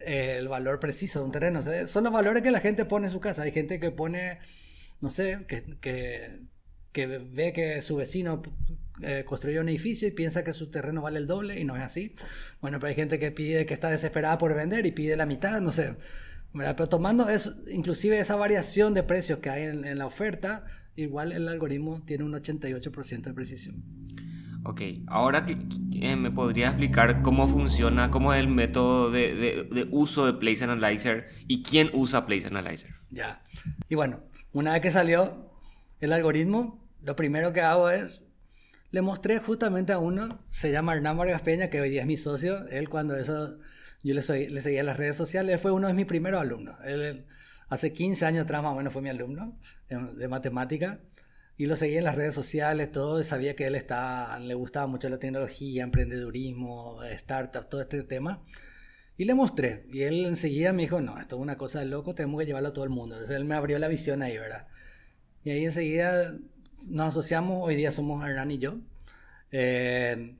el 0.00 0.48
valor 0.48 0.80
preciso 0.80 1.20
de 1.20 1.24
un 1.24 1.32
terreno. 1.32 1.62
son 1.86 2.04
los 2.04 2.12
valores 2.12 2.42
que 2.42 2.50
la 2.50 2.60
gente 2.60 2.84
pone 2.84 3.06
en 3.06 3.12
su 3.12 3.20
casa. 3.20 3.42
Hay 3.42 3.52
gente 3.52 3.80
que 3.80 3.90
pone 3.90 4.38
no 5.04 5.10
sé, 5.10 5.44
que, 5.46 6.40
que, 6.92 7.06
ve 7.06 7.52
que 7.52 7.82
su 7.82 7.96
vecino 7.96 8.42
eh, 9.02 9.24
construyó 9.26 9.60
un 9.60 9.68
edificio 9.68 10.08
y 10.08 10.12
piensa 10.12 10.44
que 10.44 10.54
su 10.54 10.70
terreno 10.70 11.02
vale 11.02 11.18
el 11.18 11.26
doble 11.26 11.60
y 11.60 11.64
no 11.64 11.76
es 11.76 11.82
así. 11.82 12.14
Bueno, 12.62 12.78
pero 12.78 12.88
hay 12.88 12.94
gente 12.94 13.18
que 13.18 13.30
pide, 13.30 13.66
que 13.66 13.74
está 13.74 13.90
desesperada 13.90 14.38
por 14.38 14.54
vender 14.54 14.86
y 14.86 14.92
pide 14.92 15.16
la 15.16 15.26
mitad, 15.26 15.60
no 15.60 15.72
sé. 15.72 15.96
Pero 16.54 16.88
tomando 16.88 17.28
eso, 17.28 17.54
inclusive 17.68 18.18
esa 18.18 18.36
variación 18.36 18.94
de 18.94 19.02
precios 19.02 19.40
que 19.40 19.50
hay 19.50 19.64
en, 19.64 19.98
la 19.98 20.06
oferta, 20.06 20.64
igual 20.96 21.32
el 21.32 21.48
algoritmo 21.48 22.02
tiene 22.04 22.24
un 22.24 22.32
88% 22.32 23.22
de 23.22 23.34
precisión. 23.34 23.82
Ok, 24.66 24.80
ahora 25.08 25.44
que, 25.44 25.56
me 26.16 26.30
podría 26.30 26.68
explicar 26.68 27.20
cómo 27.22 27.46
funciona, 27.46 28.10
cómo 28.10 28.32
es 28.32 28.40
el 28.40 28.48
método 28.48 29.10
de, 29.10 29.34
de, 29.34 29.62
de, 29.64 29.88
uso 29.90 30.24
de 30.24 30.32
Place 30.32 30.64
Analyzer 30.64 31.26
y 31.46 31.62
quién 31.62 31.90
usa 31.92 32.24
Place 32.24 32.46
Analyzer. 32.46 32.90
Ya, 33.10 33.42
y 33.90 33.94
bueno, 33.94 34.20
una 34.52 34.72
vez 34.72 34.80
que 34.80 34.90
salió 34.90 35.50
el 36.00 36.12
algoritmo, 36.14 36.82
lo 37.02 37.14
primero 37.14 37.52
que 37.52 37.60
hago 37.60 37.90
es 37.90 38.24
le 38.94 39.02
mostré 39.02 39.40
justamente 39.40 39.92
a 39.92 39.98
uno, 39.98 40.38
se 40.50 40.70
llama 40.70 40.94
Hernán 40.94 41.16
Vargas 41.16 41.42
Peña, 41.42 41.68
que 41.68 41.80
hoy 41.80 41.90
día 41.90 42.02
es 42.02 42.06
mi 42.06 42.16
socio. 42.16 42.68
Él 42.68 42.88
cuando 42.88 43.16
eso, 43.16 43.58
yo 44.04 44.14
le, 44.14 44.22
soy, 44.22 44.48
le 44.48 44.60
seguía 44.60 44.80
en 44.80 44.86
las 44.86 44.96
redes 44.96 45.16
sociales, 45.16 45.54
él 45.54 45.58
fue 45.58 45.72
uno 45.72 45.88
de 45.88 45.94
mis 45.94 46.06
primeros 46.06 46.40
alumnos. 46.40 46.76
Él, 46.84 47.26
hace 47.74 47.92
15 47.92 48.26
años 48.26 48.44
atrás 48.44 48.62
más 48.62 48.72
o 48.72 48.76
menos 48.76 48.92
fue 48.92 49.02
mi 49.02 49.10
alumno 49.10 49.58
de, 49.88 50.28
matemática. 50.28 51.00
Y 51.56 51.66
lo 51.66 51.76
seguía 51.76 51.98
en 51.98 52.04
las 52.04 52.16
redes 52.16 52.34
sociales, 52.34 52.90
todo, 52.90 53.22
sabía 53.22 53.54
que 53.54 53.66
él 53.66 53.74
le 54.40 54.54
gustaba 54.54 54.86
mucho 54.88 55.08
la 55.08 55.18
tecnología, 55.18 55.84
emprendedurismo, 55.84 57.02
startup, 57.04 57.68
todo 57.68 57.80
este 57.80 58.02
tema. 58.02 58.42
Y 59.16 59.24
le 59.24 59.34
mostré, 59.34 59.86
y 59.92 60.02
él 60.02 60.24
enseguida 60.24 60.72
me 60.72 60.82
dijo, 60.82 61.00
no, 61.00 61.20
esto 61.20 61.36
es 61.36 61.42
una 61.42 61.56
cosa 61.56 61.78
de 61.78 61.86
loco, 61.86 62.14
tenemos 62.14 62.40
que 62.40 62.46
llevarlo 62.46 62.70
a 62.70 62.72
todo 62.72 62.84
el 62.84 62.90
mundo. 62.90 63.14
Entonces 63.14 63.36
él 63.36 63.44
me 63.44 63.54
abrió 63.54 63.78
la 63.78 63.86
visión 63.86 64.22
ahí, 64.22 64.36
¿verdad? 64.36 64.66
Y 65.44 65.50
ahí 65.50 65.64
enseguida 65.64 66.34
nos 66.88 67.08
asociamos, 67.08 67.62
hoy 67.62 67.76
día 67.76 67.92
somos 67.92 68.26
Hernán 68.26 68.50
y 68.50 68.58
yo, 68.58 68.78
eh, 69.52 70.36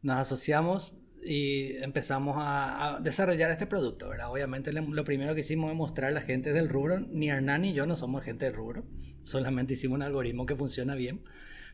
nos 0.00 0.18
asociamos 0.18 0.94
y 1.26 1.76
empezamos 1.82 2.36
a, 2.38 3.00
desarrollar 3.02 3.50
este 3.50 3.66
producto, 3.66 4.08
¿verdad? 4.08 4.30
Obviamente 4.30 4.72
lo 4.72 5.04
primero 5.04 5.34
que 5.34 5.40
hicimos 5.40 5.70
es 5.70 5.76
mostrar 5.76 6.10
a 6.10 6.14
la 6.14 6.20
gente 6.20 6.52
del 6.52 6.68
rubro, 6.68 7.00
ni 7.00 7.28
Hernán 7.28 7.62
ni 7.62 7.72
yo 7.72 7.86
no 7.86 7.96
somos 7.96 8.22
gente 8.22 8.44
del 8.44 8.54
rubro, 8.54 8.84
solamente 9.24 9.74
hicimos 9.74 9.96
un 9.96 10.02
algoritmo 10.02 10.46
que 10.46 10.54
funciona 10.54 10.94
bien, 10.94 11.22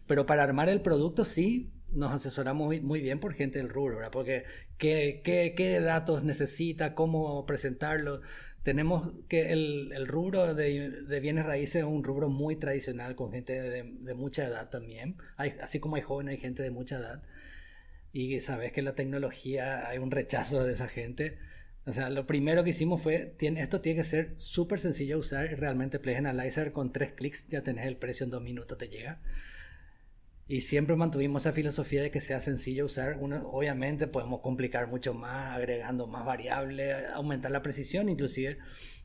pero 0.07 0.27
para 0.27 0.43
armar 0.43 0.69
el 0.69 0.81
producto 0.81 1.25
sí 1.25 1.71
nos 1.93 2.13
asesoramos 2.13 2.81
muy, 2.81 3.03
bien 3.03 3.21
por 3.21 3.35
gente 3.35 3.59
del 3.59 3.69
rubro, 3.69 3.97
¿verdad? 3.97 4.11
Porque 4.11 4.45
qué, 4.79 5.21
qué, 5.23 5.55
qué 5.55 5.81
datos 5.81 6.25
necesita, 6.25 6.95
cómo 6.95 7.45
presentarlo. 7.45 8.23
Tenemos 8.63 9.13
que 9.29 9.53
el, 9.53 9.93
el 9.93 10.07
rubro 10.07 10.55
de, 10.55 10.91
de, 10.91 11.21
bienes 11.21 11.45
raíces 11.45 11.77
es 11.77 11.85
un 11.85 12.03
rubro 12.05 12.29
muy 12.31 12.57
tradicional 12.57 13.15
con 13.15 13.33
gente 13.33 13.61
de, 13.61 13.83
de 13.83 14.15
mucha 14.15 14.47
edad 14.47 14.71
también. 14.71 15.17
Hay, 15.37 15.55
así 15.61 15.81
como 15.81 15.97
hay 15.97 16.03
jóvenes, 16.03 16.37
hay 16.37 16.41
gente 16.41 16.63
de 16.63 16.71
mucha 16.71 16.99
edad. 16.99 17.23
Y 18.13 18.41
sabes 18.41 18.73
que 18.73 18.83
la 18.83 18.95
tecnología 18.95 19.89
hay 19.89 19.99
un 19.99 20.11
rechazo 20.11 20.65
de 20.65 20.75
esa 20.75 20.89
gente. 20.89 21.39
O 21.87 21.93
sea, 21.93 22.11
lo 22.11 22.27
primero 22.27 22.63
que 22.63 22.71
hicimos 22.71 23.03
fue, 23.03 23.35
tiene, 23.39 23.63
esto 23.63 23.81
tiene 23.81 23.99
que 24.01 24.05
ser 24.05 24.35
súper 24.37 24.81
sencillo 24.81 25.17
de 25.17 25.21
usar 25.21 25.47
y 25.51 25.55
realmente 25.55 25.99
Play 25.99 26.17
Analyzer 26.17 26.73
con 26.73 26.93
tres 26.93 27.13
clics 27.13 27.49
ya 27.49 27.63
tenés 27.63 27.87
el 27.87 27.97
precio 27.97 28.25
en 28.25 28.31
dos 28.31 28.43
minutos, 28.43 28.79
te 28.79 28.89
llega. 28.89 29.21
Y 30.47 30.61
siempre 30.61 30.97
mantuvimos 30.97 31.43
esa 31.43 31.53
filosofía 31.53 32.03
de 32.03 32.11
que 32.11 32.21
sea 32.21 32.41
sencillo 32.41 32.87
usar. 32.87 33.17
Uno, 33.19 33.49
obviamente 33.49 34.07
podemos 34.07 34.41
complicar 34.41 34.89
mucho 34.89 35.15
más, 35.15 35.57
agregando 35.57 36.07
más 36.07 36.25
variables, 36.27 37.09
aumentar 37.11 37.51
la 37.51 37.63
precisión 37.63 38.09
inclusive, 38.09 38.59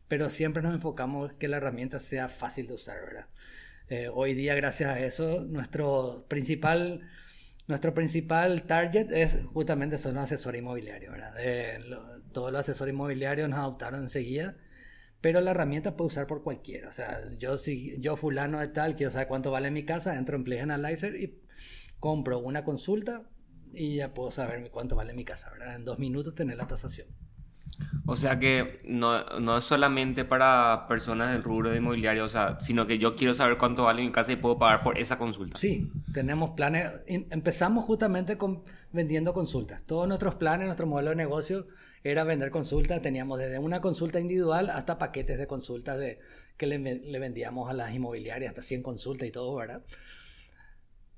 pero 0.08 0.30
siempre 0.30 0.62
nos 0.62 0.74
enfocamos 0.74 1.34
que 1.34 1.48
la 1.48 1.58
herramienta 1.58 2.00
sea 2.00 2.28
fácil 2.28 2.68
de 2.68 2.74
usar, 2.74 3.00
¿verdad? 3.02 3.28
Eh, 3.90 4.10
hoy 4.14 4.34
día, 4.34 4.54
gracias 4.56 4.90
a 4.90 5.00
eso, 5.00 5.42
nuestro 5.42 6.26
principal, 6.28 7.08
nuestro 7.68 7.94
principal 7.94 8.64
target 8.64 9.12
es 9.12 9.40
justamente 9.54 9.98
son 9.98 10.16
los 10.16 10.24
asesores 10.24 10.60
inmobiliarios, 10.60 11.12
¿verdad? 11.12 11.34
Eh, 11.40 11.80
todos 12.32 12.52
los 12.52 12.60
asesores 12.60 12.94
inmobiliarios 12.94 13.50
nos 13.50 13.60
adoptaron 13.60 14.02
enseguida 14.02 14.56
pero 15.22 15.42
la 15.42 15.52
herramienta 15.52 15.96
puede 15.96 16.08
usar 16.08 16.28
por 16.28 16.44
cualquiera. 16.44 16.90
O 16.90 16.94
sea, 16.94 17.24
yo 17.38 17.58
si 17.58 18.00
yo 18.00 18.16
fulano 18.16 18.60
de 18.60 18.68
tal, 18.68 18.96
quiero 18.96 19.12
saber 19.12 19.28
cuánto 19.28 19.52
vale 19.52 19.72
mi 19.72 19.84
casa, 19.84 20.18
entro 20.18 20.38
en 20.38 20.44
Play 20.44 20.60
Analyzer 20.60 21.16
y 21.16 21.42
compro 22.00 22.40
una 22.40 22.64
consulta 22.64 23.30
y 23.74 23.96
ya 23.96 24.14
puedo 24.14 24.32
saber 24.32 24.70
cuánto 24.72 24.96
vale 24.96 25.14
mi 25.14 25.26
casa, 25.26 25.50
¿verdad? 25.52 25.76
En 25.76 25.86
dos 25.86 26.00
minutos 26.00 26.36
tener 26.36 26.58
la 26.58 26.68
tasación. 26.68 27.08
O 28.06 28.16
sea 28.16 28.40
que 28.40 28.80
no, 28.86 29.24
no, 29.40 29.58
es 29.58 29.66
solamente 29.66 30.24
para 30.24 30.86
personas 30.88 31.34
del 31.34 31.44
rubro 31.44 31.70
de 31.70 31.78
inmobiliario, 31.78 32.24
o 32.24 32.30
sea, 32.30 32.58
sino 32.62 32.88
que 32.88 32.98
yo 32.98 33.16
quiero 33.16 33.34
saber 33.34 33.58
cuánto 33.58 33.84
vale 33.84 34.02
mi 34.02 34.12
casa 34.12 34.32
y 34.32 34.38
puedo 34.38 34.58
pagar 34.58 34.82
por 34.82 34.98
esa 34.98 35.18
consulta. 35.18 35.58
Sí, 35.58 35.92
tenemos 36.14 36.52
planes. 36.52 37.02
Em, 37.06 37.26
empezamos 37.32 37.84
justamente 37.84 38.38
con 38.38 38.64
vendiendo 38.94 39.34
consultas. 39.34 39.84
Todos 39.84 40.08
nuestros 40.08 40.36
planes, 40.36 40.68
nuestro 40.68 40.88
modelo 40.88 41.10
de 41.10 41.18
negocio 41.18 41.68
era 42.04 42.24
vender 42.24 42.50
consultas. 42.50 43.02
Teníamos 43.02 43.40
desde 43.40 43.60
una 43.60 43.82
consulta 43.82 44.22
individual 44.22 44.70
hasta 44.70 44.98
paquetes 44.98 45.38
de 45.38 45.48
consultas 45.48 45.98
de, 45.98 46.20
que 46.56 46.66
le, 46.66 46.80
le 46.80 47.20
vendíamos 47.20 47.70
a 47.70 47.74
las 47.74 47.94
inmobiliarias, 47.94 48.52
hasta 48.52 48.62
100 48.62 48.84
consultas 48.84 49.28
y 49.28 49.32
todo, 49.32 49.54
¿verdad? 49.56 49.84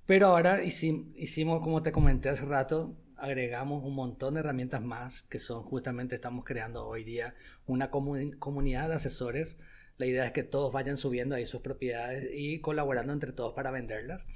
Pero 0.10 0.30
ahora 0.30 0.64
hicimos, 0.64 1.62
como 1.62 1.84
te 1.84 1.92
comenté 1.92 2.30
hace 2.30 2.44
rato, 2.44 2.96
agregamos 3.20 3.84
un 3.84 3.96
montón 3.96 4.34
de 4.34 4.42
herramientas 4.42 4.82
más 4.82 5.22
que 5.24 5.40
son 5.40 5.64
justamente 5.64 6.16
estamos 6.16 6.46
creando 6.46 6.88
hoy 6.88 7.04
día 7.04 7.36
una 7.66 7.90
comunidad 7.90 8.90
de 8.90 8.96
asesores. 8.96 9.58
La 9.98 10.06
idea 10.06 10.26
es 10.26 10.32
que 10.32 10.44
todos 10.44 10.72
vayan 10.72 10.98
subiendo 10.98 11.36
ahí 11.36 11.46
sus 11.46 11.62
propiedades 11.62 12.30
y 12.34 12.60
colaborando 12.62 13.12
entre 13.12 13.34
todos 13.34 13.54
para 13.54 13.72
venderlas. 13.72 14.28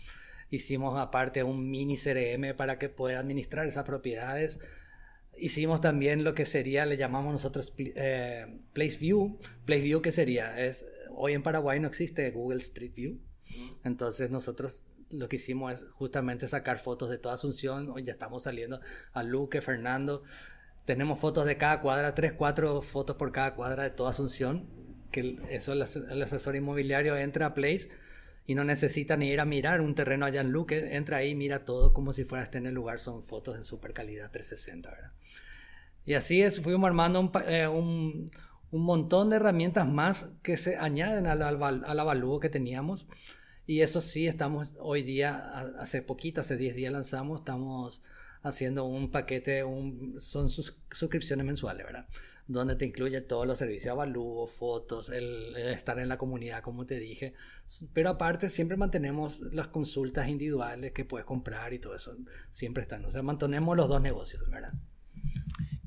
Hicimos 0.50 1.00
aparte 1.00 1.44
un 1.44 1.70
mini 1.72 1.98
CRM 1.98 2.56
para 2.56 2.78
que 2.78 2.90
pueda 2.90 3.20
administrar 3.20 3.66
esas 3.68 3.86
propiedades. 3.86 4.60
Hicimos 5.38 5.82
también 5.82 6.24
lo 6.24 6.36
que 6.36 6.46
sería, 6.46 6.86
le 6.86 6.98
llamamos 6.98 7.34
nosotros 7.34 7.74
eh, 7.78 8.60
Place 8.74 8.98
View. 8.98 9.40
Place 9.66 9.84
View, 9.84 10.02
¿qué 10.02 10.12
sería? 10.12 10.60
Es, 10.60 10.86
hoy 11.16 11.34
en 11.34 11.42
Paraguay 11.42 11.80
no 11.80 11.88
existe 11.88 12.30
Google 12.32 12.60
Street 12.60 12.94
View. 12.94 13.20
Entonces 13.84 14.30
nosotros 14.30 14.84
lo 15.14 15.30
que 15.30 15.38
hicimos 15.38 15.74
es 15.74 15.86
justamente 15.92 16.48
sacar 16.48 16.80
fotos 16.80 17.10
de 17.10 17.18
toda 17.18 17.36
Asunción. 17.36 17.90
Hoy 17.92 18.04
ya 18.04 18.14
estamos 18.14 18.44
saliendo 18.44 18.80
a 19.14 19.24
Luque, 19.24 19.62
Fernando. 19.62 20.24
Tenemos 20.86 21.20
fotos 21.20 21.46
de 21.46 21.58
cada 21.58 21.82
cuadra, 21.82 22.14
tres, 22.16 22.34
cuatro 22.34 22.82
fotos 22.82 23.16
por 23.16 23.32
cada 23.32 23.56
cuadra 23.56 23.84
de 23.84 23.92
toda 23.92 24.10
Asunción. 24.10 24.68
Que 25.12 25.38
eso 25.50 25.74
el, 25.74 25.82
asesor 25.82 26.56
inmobiliario 26.56 27.16
entra 27.16 27.48
a 27.48 27.54
Place 27.54 27.90
y 28.46 28.56
no 28.56 28.64
necesita 28.64 29.16
ni 29.16 29.30
ir 29.30 29.40
a 29.40 29.46
mirar 29.46 29.80
un 29.80 29.96
terreno 29.96 30.26
allá 30.26 30.42
en 30.42 30.52
Luque. 30.52 30.96
Entra 30.96 31.18
ahí, 31.18 31.36
mira 31.36 31.64
todo 31.66 31.94
como 31.94 32.12
si 32.12 32.24
fuera 32.24 32.42
a 32.42 32.46
estar 32.46 32.60
en 32.60 32.68
el 32.68 32.74
lugar. 32.74 33.00
Son 33.00 33.22
fotos 33.22 33.56
en 33.56 33.64
super 33.64 33.94
calidad 33.94 34.32
360, 34.32 34.90
¿verdad? 34.90 35.12
Y 36.06 36.16
así 36.16 36.42
es, 36.42 36.60
fuimos 36.60 36.88
armando 36.88 37.20
un, 37.22 37.32
eh, 37.48 37.68
un, 37.68 38.30
un 38.72 38.82
montón 38.82 39.30
de 39.30 39.38
herramientas 39.38 39.88
más 39.88 40.34
que 40.42 40.58
se 40.58 40.76
añaden 40.76 41.28
al, 41.28 41.42
al, 41.42 41.86
al 41.86 42.00
avalúo 42.00 42.42
que 42.42 42.50
teníamos 42.50 43.08
y 43.66 43.82
eso 43.82 44.02
sí, 44.02 44.28
estamos 44.28 44.74
hoy 44.80 45.04
día, 45.04 45.38
hace 45.80 46.02
poquito, 46.02 46.42
hace 46.42 46.58
10 46.58 46.76
días 46.76 46.92
lanzamos, 46.92 47.42
estamos 47.42 48.02
haciendo 48.42 48.84
un 48.86 49.10
paquete, 49.10 49.64
un, 49.64 50.20
son 50.20 50.50
sus, 50.50 50.78
suscripciones 50.92 51.46
mensuales, 51.46 51.86
¿verdad? 51.86 52.08
Donde 52.46 52.76
te 52.76 52.86
incluye 52.86 53.22
todos 53.22 53.48
los 53.48 53.58
servicios, 53.58 53.92
avalúo, 53.92 54.48
fotos, 54.48 55.10
el, 55.10 55.56
estar 55.56 55.98
en 56.00 56.10
la 56.10 56.18
comunidad, 56.18 56.62
como 56.62 56.86
te 56.86 57.00
dije. 57.00 57.34
Pero 57.94 58.10
aparte, 58.10 58.50
siempre 58.50 58.76
mantenemos 58.76 59.40
las 59.54 59.70
consultas 59.70 60.28
individuales 60.28 60.92
que 60.92 61.06
puedes 61.06 61.26
comprar 61.26 61.74
y 61.74 61.80
todo 61.80 61.96
eso. 61.96 62.18
Siempre 62.52 62.84
están. 62.84 63.06
O 63.06 63.12
sea, 63.12 63.22
mantenemos 63.22 63.78
los 63.78 63.88
dos 63.88 64.02
negocios, 64.02 64.50
¿verdad? 64.50 64.74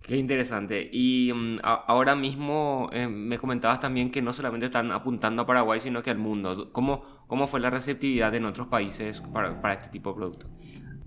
Qué 0.06 0.16
interesante. 0.16 0.88
Y 0.92 1.32
mm, 1.34 1.56
ahora 1.64 2.14
mismo 2.14 2.88
eh, 2.92 3.08
me 3.08 3.38
comentabas 3.38 3.80
también 3.80 4.12
que 4.12 4.22
no 4.22 4.32
solamente 4.32 4.66
están 4.66 4.92
apuntando 4.92 5.42
a 5.42 5.46
Paraguay, 5.46 5.80
sino 5.80 6.00
que 6.00 6.10
al 6.10 6.18
mundo. 6.18 6.70
¿Cómo, 6.72 7.02
cómo 7.26 7.48
fue 7.48 7.58
la 7.58 7.70
receptividad 7.70 8.32
en 8.36 8.44
otros 8.44 8.68
países 8.68 9.20
para, 9.20 9.60
para 9.60 9.74
este 9.74 9.88
tipo 9.88 10.10
de 10.10 10.14
producto? 10.14 10.48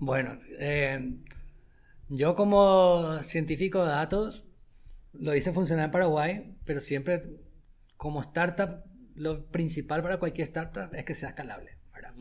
Bueno, 0.00 0.38
eh, 0.58 1.16
yo 2.10 2.34
como 2.34 3.22
científico 3.22 3.86
de 3.86 3.92
datos 3.92 4.44
lo 5.14 5.34
hice 5.34 5.52
funcionar 5.52 5.86
en 5.86 5.90
Paraguay, 5.92 6.58
pero 6.66 6.80
siempre 6.80 7.22
como 7.96 8.20
startup, 8.20 8.84
lo 9.14 9.46
principal 9.46 10.02
para 10.02 10.18
cualquier 10.18 10.48
startup 10.48 10.94
es 10.94 11.06
que 11.06 11.14
sea 11.14 11.30
escalable. 11.30 11.78
¿verdad? 11.94 12.12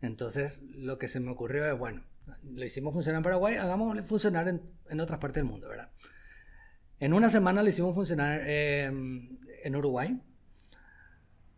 Entonces, 0.00 0.62
lo 0.76 0.96
que 0.96 1.08
se 1.08 1.18
me 1.18 1.32
ocurrió 1.32 1.66
es, 1.66 1.76
bueno, 1.76 2.04
lo 2.44 2.64
hicimos 2.64 2.94
funcionar 2.94 3.18
en 3.18 3.24
Paraguay, 3.24 3.56
hagámoslo 3.56 4.00
funcionar 4.04 4.46
en, 4.46 4.62
en 4.88 5.00
otras 5.00 5.18
partes 5.18 5.42
del 5.42 5.50
mundo, 5.50 5.68
¿verdad? 5.68 5.90
En 7.00 7.14
una 7.14 7.30
semana 7.30 7.62
lo 7.62 7.70
hicimos 7.70 7.94
funcionar 7.94 8.42
em, 8.46 9.38
en 9.64 9.74
Uruguay. 9.76 10.20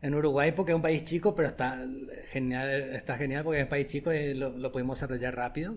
En 0.01 0.15
Uruguay 0.15 0.53
porque 0.53 0.71
es 0.71 0.77
un 0.77 0.83
país 0.83 1.03
chico, 1.03 1.35
pero 1.35 1.49
está 1.49 1.85
genial, 2.29 2.71
está 2.71 3.19
genial 3.19 3.43
porque 3.43 3.59
es 3.59 3.65
un 3.65 3.69
país 3.71 3.89
chico 3.89 4.13
y 4.13 4.35
lo, 4.35 4.51
lo 4.51 4.71
pudimos 4.71 4.99
desarrollar 4.99 5.35
rápido. 5.35 5.77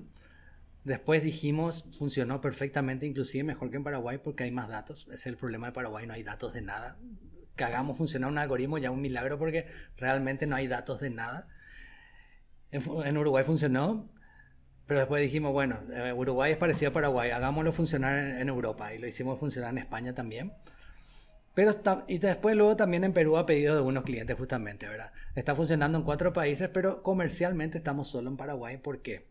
Después 0.84 1.24
dijimos, 1.24 1.84
funcionó 1.98 2.41
perfectamente, 2.41 3.07
inclusive 3.07 3.43
mejor 3.43 3.72
que 3.72 3.77
en 3.77 3.84
Paraguay 3.84 4.19
porque 4.24 4.43
hay 4.43 4.51
más 4.51 4.69
datos. 4.69 5.07
Ese 5.07 5.13
es 5.15 5.25
el 5.25 5.36
problema 5.36 5.67
de 5.67 5.74
Paraguay, 5.74 6.05
no 6.05 6.13
hay 6.13 6.22
datos 6.22 6.53
de 6.53 6.62
nada. 6.62 7.00
Que 7.55 7.63
hagamos 7.63 7.98
funcionar 7.98 8.29
un 8.29 8.38
algoritmo 8.38 8.77
ya 8.77 8.91
un 8.91 9.01
milagro 9.01 9.39
porque 9.39 9.65
realmente 9.98 10.45
no 10.45 10.55
hay 10.55 10.67
datos 10.67 11.00
de 11.00 11.10
nada. 11.10 11.48
en 12.72 13.17
Uruguay 13.17 13.43
funcionó, 13.43 14.12
pero 14.88 15.00
después 15.00 15.22
dijimos, 15.22 15.51
bueno, 15.51 15.80
eh, 15.92 16.13
Uruguay 16.13 16.51
es 16.51 16.58
parecido 16.58 16.89
a 16.89 16.94
Paraguay, 16.94 17.32
hagámoslo 17.32 17.72
funcionar 17.72 18.18
en, 18.18 18.48
Europa 18.50 18.94
y 18.94 19.00
lo 19.00 19.08
hicimos 19.08 19.39
funcionar 19.39 19.72
en 19.72 19.80
España 19.80 20.13
también. 20.13 20.54
Pero 21.56 21.72
y 22.08 22.18
después 22.20 22.56
luego 22.56 22.75
también 22.75 23.04
en 23.04 23.13
Perú 23.13 23.38
a 23.38 23.46
pedido 23.46 23.75
de 23.75 23.82
unos 23.82 24.04
clientes 24.04 24.38
justamente, 24.38 24.88
¿verdad? 24.88 25.12
Está 25.36 25.56
funcionando 25.56 25.98
en 25.98 26.04
cuatro 26.04 26.34
países, 26.34 26.70
pero 26.70 27.01
comercialmente 27.01 27.77
estamos 27.77 28.10
solo 28.10 28.30
en 28.30 28.38
Paraguay. 28.38 28.77
¿Por 28.77 29.01
qué? 29.01 29.27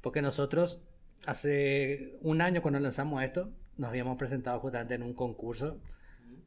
Porque 0.00 0.22
nosotros 0.22 0.82
hace 1.26 2.16
un 2.22 2.40
año 2.40 2.62
cuando 2.62 2.80
lanzamos 2.80 3.22
esto, 3.22 3.52
nos 3.76 3.90
habíamos 3.90 4.16
presentado 4.16 4.58
justamente 4.60 4.94
en 4.94 5.02
un 5.02 5.12
concurso. 5.12 5.78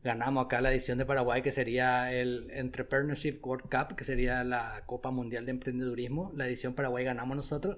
Ganamos 0.04 0.46
acá 0.46 0.60
la 0.60 0.72
edición 0.72 0.98
de 0.98 1.06
Paraguay, 1.06 1.44
que 1.44 1.52
sería 1.52 2.12
el 2.12 2.50
Entrepreneurship 2.50 3.40
World 3.44 3.70
Cup, 3.70 3.96
que 3.96 4.04
sería 4.04 4.44
la 4.44 4.84
Copa 4.88 5.12
Mundial 5.12 5.46
de 5.46 5.52
Emprendedurismo. 5.52 6.32
La 6.36 6.48
edición 6.48 6.74
Paraguay 6.74 7.06
ganamos 7.06 7.38
nosotros 7.38 7.78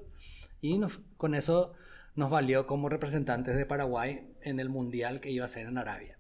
Y 0.64 0.80
con 1.18 1.36
eso 1.36 1.74
nos 2.16 2.32
valió 2.32 2.66
como 2.66 2.88
representantes 2.88 3.58
de 3.58 3.66
Paraguay 3.66 4.34
en 4.42 4.62
el 4.62 4.70
mundial 4.70 5.20
que 5.20 5.30
iba 5.30 5.44
a 5.44 5.50
ser 5.50 5.68
en 5.68 5.78
Arabia. 5.78 6.18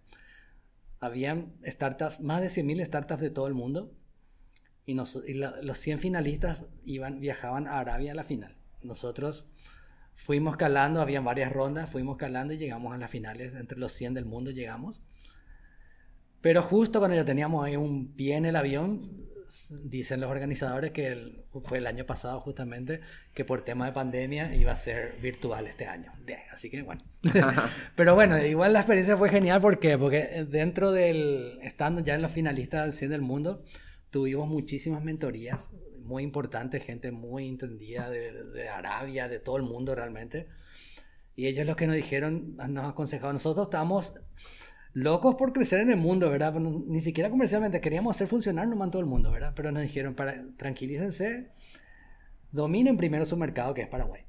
Habían 1.00 1.54
startups, 1.66 2.20
más 2.20 2.42
de 2.42 2.48
100.000 2.48 2.86
startups 2.86 3.22
de 3.22 3.30
todo 3.30 3.48
el 3.48 3.54
mundo 3.54 3.94
y, 4.86 4.96
los 4.96 5.78
100 5.78 5.98
finalistas 5.98 6.60
iban, 6.84 7.22
viajaban 7.22 7.68
a 7.68 7.80
Arabia 7.80 8.12
a 8.12 8.16
la 8.16 8.26
final. 8.26 8.58
Nosotros 8.82 9.48
fuimos 10.14 10.58
calando, 10.58 11.00
habían 11.00 11.24
varias 11.24 11.54
rondas, 11.54 11.90
fuimos 11.90 12.18
calando 12.18 12.54
y 12.54 12.58
llegamos 12.58 12.94
a 12.94 12.98
las 12.98 13.10
finales, 13.10 13.56
entre 13.56 13.80
los 13.80 13.94
100 13.94 14.14
del 14.14 14.26
mundo 14.26 14.52
llegamos. 14.52 15.02
Pero 16.42 16.62
justo 16.62 17.00
cuando 17.00 17.16
ya 17.16 17.24
teníamos 17.24 17.64
ahí 17.64 17.78
un 17.78 18.14
pie 18.14 18.36
en 18.36 18.46
el 18.46 18.58
avión, 18.58 19.10
dicen 19.84 20.22
los 20.22 20.30
organizadores 20.30 20.92
que 20.92 21.46
fue 21.62 21.78
el 21.78 21.88
año 21.88 22.06
pasado 22.06 22.40
justamente 22.40 23.02
que 23.34 23.46
por 23.46 23.64
tema 23.64 23.86
de 23.86 23.92
pandemia 23.92 24.54
iba 24.56 24.72
a 24.72 24.76
ser 24.76 25.18
virtual 25.22 25.68
este 25.68 25.86
año. 25.86 26.12
Así 26.52 26.70
que 26.70 26.82
bueno. 26.82 27.02
Pero 27.96 28.16
bueno, 28.16 28.44
igual 28.44 28.74
la 28.74 28.80
experiencia 28.80 29.18
fue 29.18 29.30
genial 29.30 29.62
porque 29.62 29.98
porque 29.98 30.46
dentro 30.50 30.92
del 30.92 31.60
estando 31.62 32.02
ya 32.02 32.16
en 32.16 32.22
los 32.22 32.32
finalistas 32.32 32.84
del 32.84 32.94
100 32.94 33.12
del 33.12 33.22
mundo 33.22 33.64
tuvimos 34.10 34.48
muchísimas 34.48 35.04
mentorías 35.04 35.70
muy 36.00 36.24
importantes, 36.24 36.84
gente 36.84 37.12
muy 37.12 37.48
entendida 37.48 38.10
de, 38.10 38.32
de 38.44 38.70
Arabia, 38.70 39.28
de 39.28 39.40
todo 39.40 39.58
el 39.58 39.64
mundo 39.64 39.96
realmente. 39.96 40.48
Y 41.36 41.48
ellos 41.48 41.66
los 41.66 41.76
que 41.76 41.88
nos 41.88 41.96
dijeron, 41.96 42.56
nos 42.70 42.92
aconsejaron, 42.92 43.36
nosotros 43.36 43.68
estamos 43.68 44.14
locos 44.94 45.36
por 45.36 45.54
crecer 45.54 45.80
en 45.82 45.90
el 45.90 45.98
mundo, 45.98 46.30
¿verdad? 46.30 46.54
Ni 46.54 47.02
siquiera 47.02 47.30
comercialmente, 47.30 47.82
queríamos 47.82 48.16
hacer 48.16 48.28
funcionar 48.28 48.68
nomás 48.68 48.92
todo 48.92 49.02
el 49.02 49.08
mundo, 49.08 49.32
¿verdad? 49.32 49.54
Pero 49.56 49.72
nos 49.72 49.82
dijeron, 49.82 50.14
para, 50.14 50.46
tranquilícense, 50.56 51.52
dominen 52.52 52.96
primero 52.96 53.26
su 53.26 53.36
mercado, 53.36 53.74
que 53.74 53.82
es 53.82 53.88
Paraguay. 53.88 54.22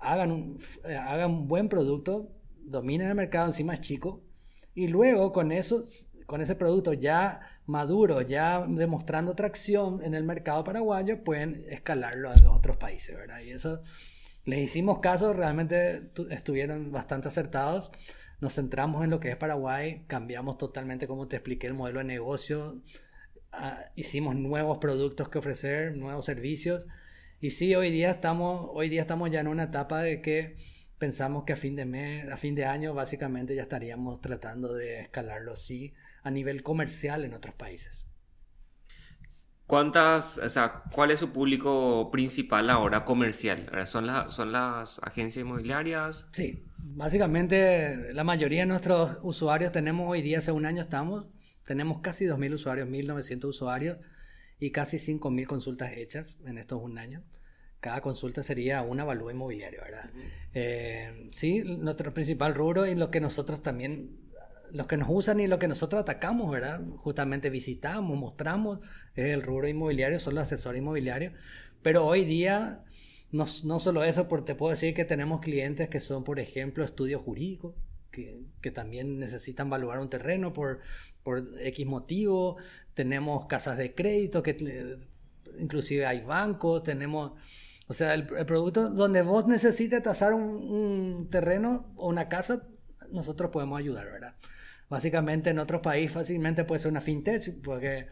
Hagan 0.00 0.32
un, 0.32 0.58
eh, 0.84 0.96
hagan 0.96 1.30
un 1.30 1.48
buen 1.48 1.68
producto, 1.68 2.32
dominen 2.58 3.08
el 3.08 3.14
mercado, 3.14 3.46
encima 3.46 3.74
es 3.74 3.80
chico, 3.80 4.22
y 4.74 4.88
luego 4.88 5.32
con 5.32 5.52
eso, 5.52 5.84
con 6.26 6.40
ese 6.40 6.54
producto 6.54 6.94
ya 6.94 7.40
maduro, 7.66 8.22
ya 8.22 8.66
demostrando 8.66 9.34
tracción 9.34 10.02
en 10.02 10.14
el 10.14 10.24
mercado 10.24 10.64
paraguayo, 10.64 11.22
pueden 11.22 11.64
escalarlo 11.68 12.30
a 12.30 12.34
los 12.34 12.56
otros 12.56 12.78
países, 12.78 13.14
¿verdad? 13.14 13.40
Y 13.40 13.50
eso 13.50 13.82
les 14.44 14.60
hicimos 14.60 15.00
caso, 15.00 15.34
realmente 15.34 16.10
estuvieron 16.30 16.90
bastante 16.90 17.28
acertados 17.28 17.92
nos 18.42 18.56
centramos 18.56 19.04
en 19.04 19.10
lo 19.10 19.20
que 19.20 19.30
es 19.30 19.36
Paraguay, 19.36 20.04
cambiamos 20.08 20.58
totalmente, 20.58 21.06
como 21.06 21.28
te 21.28 21.36
expliqué, 21.36 21.68
el 21.68 21.74
modelo 21.74 22.00
de 22.00 22.06
negocio, 22.06 22.82
ah, 23.52 23.84
hicimos 23.94 24.34
nuevos 24.34 24.78
productos 24.78 25.28
que 25.28 25.38
ofrecer, 25.38 25.96
nuevos 25.96 26.24
servicios. 26.24 26.82
Y 27.40 27.50
sí, 27.50 27.72
hoy 27.76 27.92
día 27.92 28.10
estamos, 28.10 28.68
hoy 28.74 28.88
día 28.88 29.02
estamos 29.02 29.30
ya 29.30 29.38
en 29.38 29.46
una 29.46 29.64
etapa 29.64 30.02
de 30.02 30.20
que 30.20 30.56
pensamos 30.98 31.44
que 31.44 31.52
a 31.52 31.56
fin 31.56 31.76
de 31.76 31.84
mes, 31.84 32.28
a 32.32 32.36
fin 32.36 32.56
de 32.56 32.64
año, 32.64 32.94
básicamente 32.94 33.54
ya 33.54 33.62
estaríamos 33.62 34.20
tratando 34.20 34.74
de 34.74 35.02
escalarlo 35.02 35.52
así 35.52 35.94
a 36.24 36.32
nivel 36.32 36.64
comercial 36.64 37.24
en 37.24 37.34
otros 37.34 37.54
países. 37.54 38.08
¿Cuántas, 39.68 40.38
o 40.38 40.48
sea, 40.48 40.82
cuál 40.92 41.12
es 41.12 41.20
su 41.20 41.30
público 41.30 42.10
principal 42.10 42.70
ahora 42.70 43.04
comercial? 43.04 43.70
¿Son, 43.86 44.08
¿Son 44.28 44.50
las 44.50 44.98
agencias 44.98 45.44
inmobiliarias? 45.44 46.26
Sí, 46.32 46.64
Básicamente, 46.94 48.12
la 48.12 48.22
mayoría 48.22 48.60
de 48.60 48.66
nuestros 48.66 49.16
usuarios 49.22 49.72
tenemos 49.72 50.10
hoy 50.10 50.20
día, 50.20 50.38
hace 50.38 50.52
un 50.52 50.66
año 50.66 50.82
estamos, 50.82 51.26
tenemos 51.64 52.00
casi 52.00 52.26
2.000 52.26 52.54
usuarios, 52.54 52.88
1.900 52.88 53.44
usuarios 53.46 53.96
y 54.58 54.72
casi 54.72 54.98
5.000 54.98 55.46
consultas 55.46 55.92
hechas 55.96 56.36
en 56.44 56.58
estos 56.58 56.82
un 56.82 56.98
año. 56.98 57.24
Cada 57.80 58.02
consulta 58.02 58.42
sería 58.42 58.82
un 58.82 59.00
avalúo 59.00 59.30
inmobiliario, 59.30 59.80
¿verdad? 59.82 60.10
Eh, 60.52 61.30
sí, 61.32 61.62
nuestro 61.64 62.12
principal 62.12 62.54
rubro 62.54 62.86
y 62.86 62.94
lo 62.94 63.10
que 63.10 63.20
nosotros 63.20 63.62
también, 63.62 64.18
los 64.70 64.86
que 64.86 64.98
nos 64.98 65.08
usan 65.10 65.40
y 65.40 65.46
lo 65.46 65.58
que 65.58 65.68
nosotros 65.68 66.02
atacamos, 66.02 66.50
¿verdad? 66.50 66.82
Justamente 66.98 67.48
visitamos, 67.48 68.18
mostramos, 68.18 68.80
es 69.14 69.32
el 69.32 69.42
rubro 69.42 69.66
inmobiliario, 69.66 70.18
son 70.18 70.34
los 70.34 70.42
asesores 70.42 70.80
inmobiliarios. 70.80 71.32
Pero 71.82 72.06
hoy 72.06 72.26
día 72.26 72.84
no, 73.32 73.46
no 73.64 73.80
solo 73.80 74.04
eso, 74.04 74.28
porque 74.28 74.52
te 74.52 74.54
puedo 74.54 74.70
decir 74.70 74.92
que 74.94 75.06
tenemos 75.06 75.40
clientes 75.40 75.88
que 75.88 76.00
son, 76.00 76.22
por 76.22 76.38
ejemplo, 76.38 76.84
estudios 76.84 77.22
jurídicos, 77.22 77.74
que, 78.10 78.42
que, 78.60 78.70
también 78.70 79.18
necesitan 79.18 79.70
valorar 79.70 80.00
un 80.00 80.10
terreno 80.10 80.52
por, 80.52 80.80
por 81.22 81.48
X 81.60 81.86
motivo. 81.86 82.58
Tenemos 82.92 83.46
casas 83.46 83.78
de 83.78 83.94
crédito, 83.94 84.42
que 84.42 84.98
inclusive 85.58 86.06
hay 86.06 86.20
bancos, 86.20 86.82
tenemos... 86.82 87.32
O 87.88 87.94
sea, 87.94 88.14
el, 88.14 88.26
producto 88.26 88.90
donde 88.90 89.22
vos 89.22 89.46
necesites 89.46 90.02
tasar 90.02 90.34
un, 90.34 90.42
un, 90.42 91.30
terreno 91.30 91.92
o 91.96 92.08
una 92.08 92.28
casa, 92.28 92.68
nosotros 93.10 93.50
podemos 93.50 93.78
ayudar, 93.78 94.06
¿verdad? 94.06 94.36
Básicamente 94.90 95.50
en 95.50 95.58
otros 95.58 95.80
países 95.80 96.12
fácilmente 96.12 96.64
puede 96.64 96.80
ser 96.80 96.90
una 96.90 97.00
fintech, 97.00 97.62
porque 97.62 98.08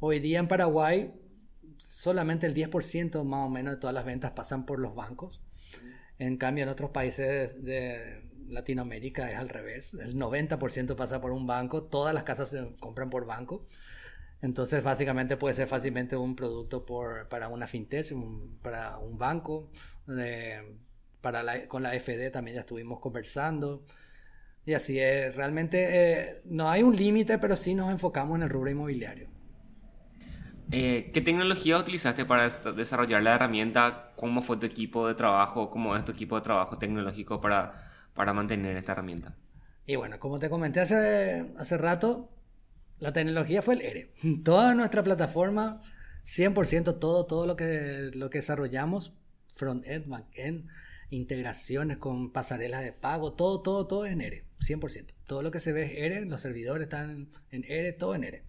hoy 0.00 0.18
día 0.18 0.40
en 0.40 0.48
Paraguay 0.48 1.12
solamente 2.04 2.46
el 2.46 2.52
10% 2.52 3.24
más 3.24 3.46
o 3.46 3.48
menos 3.48 3.74
de 3.74 3.80
todas 3.80 3.94
las 3.94 4.04
ventas 4.04 4.32
pasan 4.32 4.66
por 4.66 4.78
los 4.78 4.94
bancos. 4.94 5.40
En 6.18 6.36
cambio, 6.36 6.64
en 6.64 6.68
otros 6.68 6.90
países 6.90 7.64
de 7.64 8.22
Latinoamérica 8.46 9.30
es 9.30 9.38
al 9.38 9.48
revés. 9.48 9.94
El 9.94 10.14
90% 10.16 10.96
pasa 10.96 11.22
por 11.22 11.32
un 11.32 11.46
banco, 11.46 11.84
todas 11.84 12.12
las 12.12 12.24
casas 12.24 12.50
se 12.50 12.76
compran 12.78 13.08
por 13.08 13.24
banco. 13.24 13.66
Entonces, 14.42 14.84
básicamente 14.84 15.38
puede 15.38 15.54
ser 15.54 15.66
fácilmente 15.66 16.14
un 16.14 16.36
producto 16.36 16.84
para 17.30 17.48
una 17.48 17.66
fintech, 17.66 18.12
para 18.60 18.98
un 18.98 19.16
banco. 19.16 19.70
con 21.68 21.82
la 21.82 21.94
FD 21.98 22.30
también 22.30 22.56
ya 22.56 22.60
estuvimos 22.60 23.00
conversando. 23.00 23.86
Y 24.66 24.74
así 24.74 24.98
es, 25.00 25.34
realmente 25.34 25.78
eh, 25.88 26.42
no 26.44 26.68
hay 26.68 26.82
un 26.82 26.94
límite, 26.94 27.38
pero 27.38 27.56
sí 27.56 27.74
nos 27.74 27.90
enfocamos 27.90 28.36
en 28.36 28.42
el 28.42 28.50
rubro 28.50 28.70
inmobiliario. 28.70 29.33
Eh, 30.70 31.10
¿Qué 31.12 31.20
tecnología 31.20 31.78
utilizaste 31.78 32.24
para 32.24 32.48
desarrollar 32.48 33.22
la 33.22 33.34
herramienta? 33.34 34.12
¿Cómo 34.16 34.42
fue 34.42 34.56
tu 34.56 34.66
equipo 34.66 35.06
de 35.06 35.14
trabajo? 35.14 35.70
¿Cómo 35.70 35.96
es 35.96 36.04
tu 36.04 36.12
equipo 36.12 36.36
de 36.36 36.42
trabajo 36.42 36.78
tecnológico 36.78 37.40
para, 37.40 37.72
para 38.14 38.32
mantener 38.32 38.76
esta 38.76 38.92
herramienta? 38.92 39.36
Y 39.86 39.96
bueno, 39.96 40.18
como 40.18 40.38
te 40.38 40.48
comenté 40.48 40.80
hace, 40.80 41.52
hace 41.58 41.76
rato, 41.76 42.30
la 42.98 43.12
tecnología 43.12 43.62
fue 43.62 43.74
el 43.74 43.82
ERE. 43.82 44.14
Toda 44.44 44.74
nuestra 44.74 45.02
plataforma, 45.02 45.82
100% 46.24 46.98
todo, 46.98 47.26
todo 47.26 47.46
lo 47.46 47.56
que, 47.56 48.10
lo 48.14 48.30
que 48.30 48.38
desarrollamos, 48.38 49.12
front-end, 49.54 50.08
back-end, 50.08 50.68
integraciones 51.10 51.98
con 51.98 52.32
pasarelas 52.32 52.82
de 52.82 52.92
pago, 52.92 53.34
todo, 53.34 53.60
todo, 53.60 53.86
todo 53.86 54.06
es 54.06 54.12
en 54.12 54.22
ERE, 54.22 54.44
100%. 54.60 55.12
Todo 55.26 55.42
lo 55.42 55.50
que 55.50 55.60
se 55.60 55.72
ve 55.72 55.84
es 55.84 55.92
ERE, 55.98 56.24
los 56.24 56.40
servidores 56.40 56.84
están 56.84 57.30
en 57.50 57.64
ERE, 57.68 57.92
todo 57.92 58.14
en 58.14 58.24
ERE. 58.24 58.44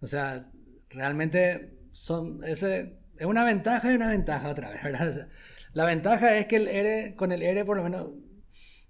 O 0.00 0.06
sea, 0.06 0.50
realmente 0.96 1.78
son, 1.92 2.42
ese, 2.44 2.98
es 3.16 3.26
una 3.26 3.44
ventaja 3.44 3.92
y 3.92 3.96
una 3.96 4.08
ventaja 4.08 4.48
otra 4.48 4.70
vez, 4.70 4.82
¿verdad? 4.84 5.28
la 5.72 5.84
ventaja 5.84 6.36
es 6.36 6.46
que 6.46 6.56
el 6.56 6.68
R, 6.68 7.14
con 7.14 7.32
el 7.32 7.42
R 7.42 7.64
por 7.64 7.76
lo 7.76 7.84
menos 7.84 8.08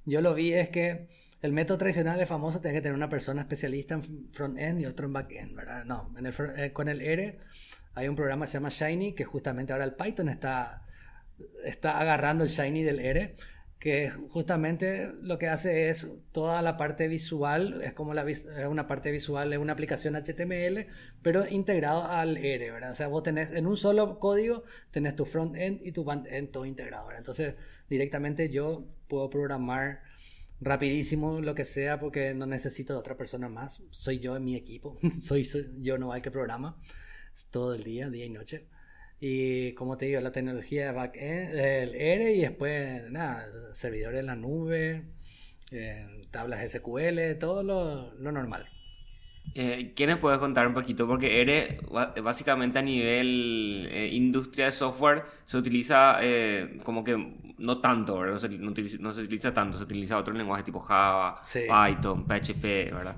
yo 0.04 0.20
lo 0.20 0.34
vi, 0.34 0.52
es 0.52 0.68
que 0.68 1.08
el 1.42 1.52
método 1.52 1.78
tradicional 1.78 2.20
es 2.20 2.28
famoso, 2.28 2.60
tienes 2.60 2.78
que 2.78 2.82
tener 2.82 2.94
una 2.94 3.08
persona 3.08 3.42
especialista 3.42 3.94
en 3.94 4.32
front-end 4.32 4.80
y 4.80 4.86
otro 4.86 5.06
en 5.06 5.12
back-end, 5.12 5.54
¿verdad? 5.54 5.84
No, 5.84 6.14
en 6.16 6.26
el, 6.26 6.34
eh, 6.56 6.72
con 6.72 6.88
el 6.88 7.02
R 7.02 7.38
hay 7.94 8.08
un 8.08 8.16
programa 8.16 8.44
que 8.44 8.52
se 8.52 8.58
llama 8.58 8.68
Shiny, 8.68 9.14
que 9.14 9.24
justamente 9.24 9.72
ahora 9.72 9.84
el 9.84 9.94
Python 9.94 10.28
está, 10.28 10.86
está 11.64 11.98
agarrando 11.98 12.44
el 12.44 12.50
Shiny 12.50 12.82
del 12.82 13.00
R 13.00 13.34
que 13.78 14.10
justamente 14.10 15.12
lo 15.20 15.38
que 15.38 15.48
hace 15.48 15.90
es 15.90 16.08
toda 16.32 16.62
la 16.62 16.76
parte 16.76 17.08
visual, 17.08 17.82
es 17.82 17.92
como 17.92 18.12
una 18.12 18.86
parte 18.86 19.10
visual, 19.10 19.52
es 19.52 19.58
una 19.58 19.74
aplicación 19.74 20.14
HTML, 20.14 20.86
pero 21.22 21.46
integrado 21.46 22.04
al 22.04 22.38
R, 22.38 22.70
¿verdad? 22.70 22.92
O 22.92 22.94
sea, 22.94 23.08
vos 23.08 23.22
tenés 23.22 23.50
en 23.50 23.66
un 23.66 23.76
solo 23.76 24.18
código, 24.18 24.64
tenés 24.90 25.14
tu 25.14 25.26
front-end 25.26 25.80
y 25.82 25.92
tu 25.92 26.04
back-end 26.04 26.50
todo 26.50 26.64
integrado. 26.64 27.12
Entonces, 27.12 27.54
directamente 27.88 28.48
yo 28.48 28.86
puedo 29.08 29.28
programar 29.28 30.00
rapidísimo 30.60 31.40
lo 31.42 31.54
que 31.54 31.66
sea 31.66 32.00
porque 32.00 32.32
no 32.32 32.46
necesito 32.46 32.94
de 32.94 32.98
otra 32.98 33.16
persona 33.16 33.48
más, 33.50 33.82
soy 33.90 34.20
yo 34.20 34.36
en 34.36 34.44
mi 34.44 34.56
equipo, 34.56 34.98
soy, 35.22 35.44
soy 35.44 35.70
yo 35.80 35.98
no 35.98 36.12
hay 36.12 36.22
que 36.22 36.30
programa 36.30 36.80
todo 37.50 37.74
el 37.74 37.84
día, 37.84 38.08
día 38.08 38.24
y 38.24 38.30
noche. 38.30 38.66
Y 39.20 39.72
como 39.72 39.96
te 39.96 40.06
digo, 40.06 40.20
la 40.20 40.32
tecnología 40.32 40.86
de 40.86 40.92
backend, 40.92 41.54
el 41.54 41.94
R 41.94 42.32
y 42.32 42.40
después, 42.40 43.10
nada, 43.10 43.46
servidores 43.72 44.20
en 44.20 44.26
la 44.26 44.36
nube, 44.36 45.04
eh, 45.70 46.06
tablas 46.30 46.70
SQL, 46.70 47.38
todo 47.38 47.62
lo, 47.62 48.12
lo 48.14 48.32
normal. 48.32 48.68
Eh, 49.54 49.94
¿Quiénes 49.96 50.18
puedes 50.18 50.38
contar 50.38 50.66
un 50.66 50.74
poquito? 50.74 51.06
Porque 51.06 51.40
R, 51.40 51.78
básicamente 52.22 52.78
a 52.78 52.82
nivel 52.82 53.88
eh, 53.90 54.08
industria 54.12 54.66
de 54.66 54.72
software, 54.72 55.22
se 55.46 55.56
utiliza 55.56 56.18
eh, 56.20 56.78
como 56.82 57.02
que 57.02 57.36
no 57.58 57.78
tanto, 57.78 58.18
¿verdad? 58.18 58.34
No 58.34 58.38
se, 58.38 58.48
no, 58.98 59.12
se, 59.12 59.22
utiliza 59.22 59.54
tanto, 59.54 59.78
se 59.78 59.84
utiliza 59.84 60.18
otro 60.18 60.34
lenguaje 60.34 60.62
tipo 60.62 60.80
Java, 60.80 61.40
Python, 61.52 62.26
PHP, 62.26 62.92
¿verdad? 62.92 63.16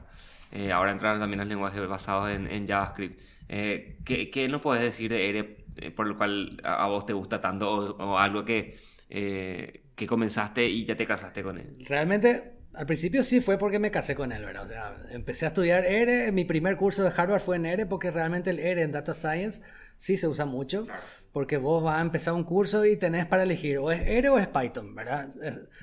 ahora 0.72 0.92
entran 0.92 1.20
también 1.20 1.40
los 1.40 1.48
lenguajes 1.48 1.86
basados 1.86 2.30
en, 2.30 2.46
en 2.46 2.66
JavaScript. 2.66 3.20
¿qué, 3.48 4.30
¿Qué 4.32 4.48
nos 4.48 4.62
puedes 4.62 4.82
decir 4.82 5.10
de 5.10 5.28
R 5.28 5.57
eh, 5.80 5.90
por 5.90 6.06
lo 6.06 6.16
cual 6.16 6.60
a, 6.64 6.86
vos 6.86 7.06
te 7.06 7.12
gusta 7.12 7.40
tanto 7.40 7.96
o, 7.96 8.18
algo 8.18 8.44
que 8.44 8.76
eh, 9.08 9.82
que 9.94 10.06
comenzaste 10.06 10.66
y 10.66 10.84
ya 10.84 10.96
te 10.96 11.06
casaste 11.06 11.42
con 11.42 11.58
él? 11.58 11.84
Realmente, 11.86 12.58
al 12.74 12.86
principio 12.86 13.24
sí 13.24 13.40
fue 13.40 13.58
porque 13.58 13.78
me 13.78 13.90
casé 13.90 14.14
con 14.14 14.30
él, 14.30 14.44
¿verdad? 14.44 14.62
O 14.62 14.66
sea, 14.68 14.96
empecé 15.10 15.46
a 15.46 15.48
estudiar 15.48 15.84
ERE, 15.84 16.30
mi 16.30 16.44
primer 16.44 16.76
curso 16.76 17.02
de 17.02 17.12
Harvard 17.14 17.40
fue 17.40 17.56
en 17.56 17.66
ERE 17.66 17.86
porque 17.86 18.10
realmente 18.10 18.50
el 18.50 18.60
ERE 18.60 18.82
en 18.82 18.92
Data 18.92 19.14
Science 19.14 19.62
sí 19.96 20.16
se 20.16 20.28
usa 20.28 20.44
mucho. 20.44 20.86
Porque 21.32 21.58
vos 21.58 21.82
vas 21.82 21.98
a 21.98 22.00
empezar 22.00 22.32
un 22.32 22.42
curso 22.42 22.86
y 22.86 22.96
tenés 22.96 23.26
para 23.26 23.42
elegir 23.42 23.78
o 23.78 23.92
es 23.92 24.00
ERE 24.00 24.30
o 24.30 24.38
es 24.38 24.48
Python, 24.48 24.94
¿verdad? 24.94 25.28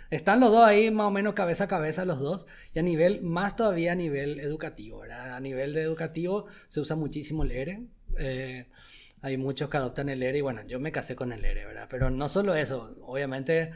Están 0.10 0.40
los 0.40 0.52
dos 0.52 0.66
ahí 0.66 0.90
más 0.90 1.06
o 1.06 1.12
menos 1.12 1.34
cabeza 1.34 1.66
a 1.66 1.68
cabeza 1.68 2.04
los 2.04 2.20
dos 2.20 2.48
y 2.74 2.80
a 2.80 2.82
nivel, 2.82 3.22
más 3.22 3.56
todavía 3.56 3.92
a 3.92 3.96
nivel 3.96 4.40
educativo, 4.40 5.02
¿verdad? 5.02 5.36
A 5.36 5.40
nivel 5.40 5.74
de 5.74 5.82
educativo 5.84 6.48
se 6.68 6.80
usa 6.80 6.96
muchísimo 6.96 7.44
el 7.44 7.52
ERE. 7.52 7.84
Eh, 8.18 8.66
hay 9.26 9.38
muchos 9.38 9.70
que 9.70 9.78
adoptan 9.78 10.10
el 10.10 10.22
ERE 10.22 10.38
y 10.38 10.42
bueno, 10.42 10.62
yo 10.68 10.80
me 10.80 10.92
casé 10.92 11.16
con 11.16 11.34
el 11.34 11.44
ERE, 11.44 11.66
¿verdad? 11.66 11.88
Pero 11.90 12.12
no 12.12 12.30
solo 12.30 12.54
eso, 12.54 12.96
obviamente 13.02 13.72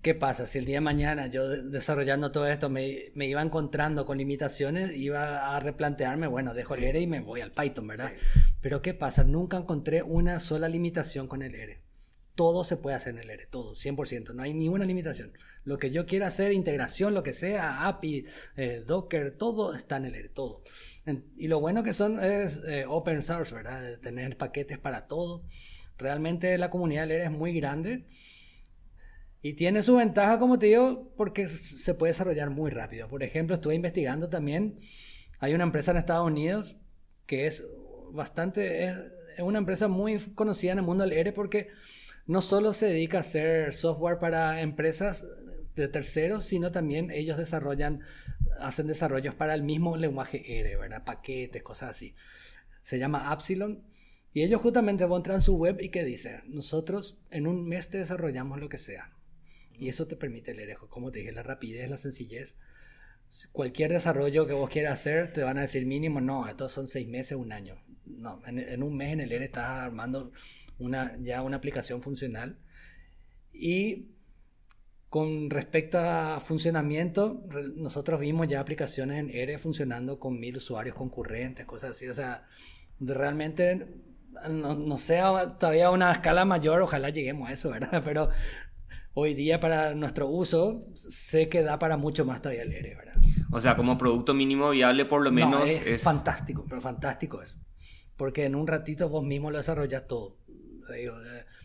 ¿Qué 0.00 0.14
pasa? 0.14 0.46
Si 0.46 0.58
el 0.58 0.66
día 0.66 0.76
de 0.76 0.80
mañana 0.82 1.28
yo 1.28 1.48
desarrollando 1.48 2.30
todo 2.30 2.46
esto 2.46 2.68
me, 2.68 3.04
me, 3.14 3.26
iba 3.26 3.40
encontrando 3.40 4.04
con 4.04 4.18
limitaciones, 4.18 4.94
iba 4.94 5.56
a 5.56 5.60
replantearme, 5.60 6.26
bueno, 6.26 6.52
dejo 6.52 6.74
el 6.74 6.84
ERE 6.84 7.00
y 7.00 7.06
me 7.06 7.20
voy 7.20 7.40
al 7.40 7.52
Python, 7.52 7.86
¿verdad? 7.86 8.12
Pero 8.60 8.82
¿qué 8.82 8.92
pasa? 8.92 9.24
Nunca 9.24 9.56
encontré 9.56 10.02
una 10.02 10.40
sola 10.40 10.68
limitación 10.68 11.26
con 11.26 11.40
el 11.40 11.54
ERE. 11.54 11.80
Todo 12.34 12.64
se 12.64 12.76
puede 12.76 12.96
hacer 12.96 13.14
en 13.14 13.20
el 13.20 13.30
ERE, 13.30 13.46
todo, 13.46 13.74
100%, 13.74 14.34
no 14.34 14.42
hay 14.42 14.52
ninguna 14.52 14.84
limitación. 14.84 15.32
Lo 15.64 15.78
que 15.78 15.90
yo 15.90 16.04
quiera 16.04 16.26
hacer, 16.26 16.52
integración, 16.52 17.14
lo 17.14 17.22
que 17.22 17.32
sea, 17.32 17.86
API, 17.86 18.26
eh, 18.56 18.84
Docker, 18.86 19.30
todo 19.38 19.74
está 19.74 19.96
en 19.96 20.04
el 20.04 20.16
ERE, 20.16 20.28
todo. 20.28 20.62
Y 21.36 21.48
lo 21.48 21.60
bueno 21.60 21.82
que 21.82 21.92
son 21.92 22.22
es 22.22 22.60
eh, 22.66 22.86
open 22.88 23.22
source, 23.22 23.54
¿verdad? 23.54 23.98
Tener 24.00 24.36
paquetes 24.38 24.78
para 24.78 25.06
todo. 25.06 25.44
Realmente 25.98 26.56
la 26.58 26.70
comunidad 26.70 27.02
del 27.02 27.12
ERE 27.12 27.24
es 27.24 27.30
muy 27.30 27.52
grande 27.54 28.06
y 29.44 29.52
tiene 29.52 29.82
su 29.82 29.96
ventaja, 29.96 30.38
como 30.38 30.58
te 30.58 30.66
digo, 30.66 31.12
porque 31.18 31.48
se 31.48 31.92
puede 31.92 32.12
desarrollar 32.12 32.48
muy 32.48 32.70
rápido. 32.70 33.08
Por 33.08 33.22
ejemplo, 33.22 33.54
estuve 33.54 33.74
investigando 33.74 34.30
también, 34.30 34.78
hay 35.38 35.52
una 35.52 35.64
empresa 35.64 35.90
en 35.90 35.98
Estados 35.98 36.26
Unidos 36.26 36.78
que 37.26 37.46
es 37.46 37.62
bastante, 38.12 38.84
es, 38.86 38.96
una 39.40 39.58
empresa 39.58 39.86
muy 39.86 40.18
conocida 40.34 40.72
en 40.72 40.78
el 40.78 40.84
mundo 40.84 41.04
del 41.04 41.12
ERE 41.12 41.32
porque 41.32 41.68
no 42.26 42.40
solo 42.40 42.72
se 42.72 42.86
dedica 42.86 43.18
a 43.18 43.20
hacer 43.20 43.74
software 43.74 44.18
para 44.18 44.62
empresas 44.62 45.26
de 45.76 45.88
terceros, 45.88 46.46
sino 46.46 46.72
también 46.72 47.10
ellos 47.10 47.36
desarrollan, 47.36 48.00
hacen 48.60 48.86
desarrollos 48.86 49.34
para 49.34 49.54
el 49.54 49.62
mismo 49.62 49.96
lenguaje 49.96 50.58
ERE, 50.58 50.76
¿verdad? 50.76 51.04
Paquetes, 51.04 51.62
cosas 51.62 51.90
así. 51.90 52.14
Se 52.82 52.98
llama 52.98 53.32
Epsilon. 53.32 53.84
Y 54.32 54.42
ellos 54.42 54.60
justamente 54.60 55.04
a 55.04 55.40
su 55.40 55.56
web 55.56 55.78
y 55.80 55.90
que 55.90 56.04
dice, 56.04 56.42
nosotros 56.46 57.18
en 57.30 57.46
un 57.46 57.68
mes 57.68 57.88
te 57.88 57.98
desarrollamos 57.98 58.58
lo 58.58 58.68
que 58.68 58.78
sea. 58.78 59.12
Y 59.78 59.88
eso 59.88 60.06
te 60.06 60.16
permite 60.16 60.54
leer, 60.54 60.76
como 60.76 61.10
te 61.10 61.20
dije, 61.20 61.32
la 61.32 61.42
rapidez, 61.42 61.88
la 61.88 61.96
sencillez. 61.96 62.56
Cualquier 63.52 63.92
desarrollo 63.92 64.46
que 64.46 64.52
vos 64.52 64.70
quieras 64.70 64.94
hacer, 64.94 65.32
te 65.32 65.42
van 65.42 65.58
a 65.58 65.62
decir 65.62 65.86
mínimo, 65.86 66.20
no, 66.20 66.48
estos 66.48 66.72
son 66.72 66.88
seis 66.88 67.08
meses, 67.08 67.38
un 67.38 67.52
año. 67.52 67.76
No, 68.06 68.42
en, 68.46 68.82
un 68.82 68.96
mes 68.96 69.12
en 69.12 69.20
el 69.20 69.32
ERE 69.32 69.46
estás 69.46 69.66
armando 69.66 70.32
una, 70.78 71.16
ya 71.20 71.42
una 71.42 71.56
aplicación 71.56 72.02
funcional. 72.02 72.58
Y 73.52 74.13
con 75.14 75.48
respecto 75.48 76.00
a 76.00 76.40
funcionamiento, 76.40 77.40
nosotros 77.76 78.18
vimos 78.18 78.48
ya 78.48 78.58
aplicaciones 78.58 79.20
en 79.20 79.30
ERE 79.30 79.58
funcionando 79.58 80.18
con 80.18 80.40
mil 80.40 80.56
usuarios 80.56 80.96
concurrentes, 80.96 81.64
cosas 81.66 81.92
así. 81.92 82.08
O 82.08 82.14
sea, 82.16 82.48
realmente 82.98 83.94
no, 84.50 84.74
no, 84.74 84.98
sea 84.98 85.56
todavía 85.56 85.92
una 85.92 86.10
escala 86.10 86.44
mayor, 86.44 86.82
ojalá 86.82 87.10
lleguemos 87.10 87.48
a 87.48 87.52
eso, 87.52 87.70
¿verdad? 87.70 88.02
Pero 88.04 88.28
hoy 89.12 89.34
día 89.34 89.60
para 89.60 89.94
nuestro 89.94 90.26
uso 90.26 90.80
sé 90.96 91.48
que 91.48 91.62
da 91.62 91.78
para 91.78 91.96
mucho 91.96 92.24
más 92.24 92.42
todavía 92.42 92.62
el 92.62 92.72
ERE, 92.72 92.96
¿verdad? 92.96 93.14
O 93.52 93.60
sea, 93.60 93.76
como 93.76 93.96
producto 93.96 94.34
mínimo 94.34 94.70
viable 94.70 95.04
por 95.04 95.22
lo 95.22 95.30
menos 95.30 95.70
es, 95.70 96.02
fantástico, 96.02 96.66
pero 96.68 96.80
fantástico 96.80 97.40
es. 97.40 97.56
Porque 98.16 98.46
en 98.46 98.56
un 98.56 98.66
ratito 98.66 99.08
vos 99.08 99.22
mismo 99.22 99.52
lo 99.52 99.58
desarrollas 99.58 100.08
todo. 100.08 100.38
Eh, 100.92 101.08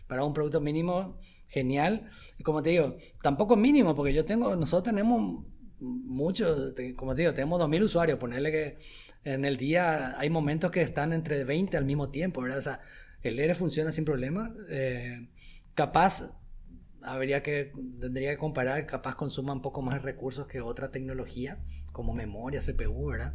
para 0.06 0.22
un 0.22 0.32
producto 0.32 0.60
mínimo, 0.60 1.18
genial. 1.50 2.10
Como 2.42 2.62
te 2.62 2.70
digo, 2.70 2.96
tampoco 3.22 3.56
mínimo, 3.56 3.94
porque 3.94 4.14
yo 4.14 4.24
tengo, 4.24 4.56
nosotros 4.56 4.84
tenemos 4.84 5.44
muchos, 5.80 6.74
como 6.96 7.14
te 7.14 7.22
digo, 7.22 7.34
tenemos 7.34 7.60
2.000 7.60 7.82
usuarios. 7.82 8.18
Ponerle 8.18 8.50
que 8.50 8.78
en 9.24 9.44
el 9.44 9.56
día 9.58 10.18
hay 10.18 10.30
momentos 10.30 10.70
que 10.70 10.82
están 10.82 11.12
entre 11.12 11.44
20 11.44 11.76
al 11.76 11.84
mismo 11.84 12.10
tiempo, 12.10 12.40
¿verdad? 12.40 12.58
O 12.58 12.62
sea, 12.62 12.80
el 13.22 13.38
ERE 13.38 13.54
funciona 13.54 13.92
sin 13.92 14.04
problema. 14.04 14.54
Eh, 14.70 15.28
capaz 15.74 16.40
habría 17.02 17.42
que, 17.42 17.72
tendría 18.00 18.30
que 18.30 18.38
comparar, 18.38 18.86
capaz 18.86 19.16
consuma 19.16 19.52
un 19.52 19.62
poco 19.62 19.82
más 19.82 20.02
recursos 20.02 20.46
que 20.46 20.60
otra 20.60 20.90
tecnología, 20.90 21.58
como 21.92 22.14
memoria, 22.14 22.60
CPU, 22.60 23.06
¿verdad? 23.06 23.34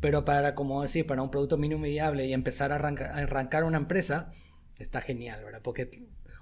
Pero 0.00 0.24
para, 0.24 0.54
como 0.54 0.82
decir, 0.82 1.06
para 1.06 1.22
un 1.22 1.30
producto 1.30 1.56
mínimo 1.56 1.82
viable 1.82 2.26
y 2.26 2.32
empezar 2.32 2.72
a 2.72 2.76
arrancar, 2.76 3.64
una 3.64 3.78
empresa, 3.78 4.32
está 4.78 5.00
genial, 5.00 5.44
¿verdad? 5.44 5.60
Porque 5.62 5.88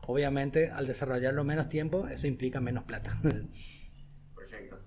obviamente 0.06 0.70
al 0.70 0.86
desarrollarlo 0.86 1.44
menos 1.44 1.68
tiempo, 1.68 2.08
eso 2.08 2.26
implica 2.26 2.60
menos 2.60 2.84
plata. 2.84 3.16
Perfecto. 4.36 4.78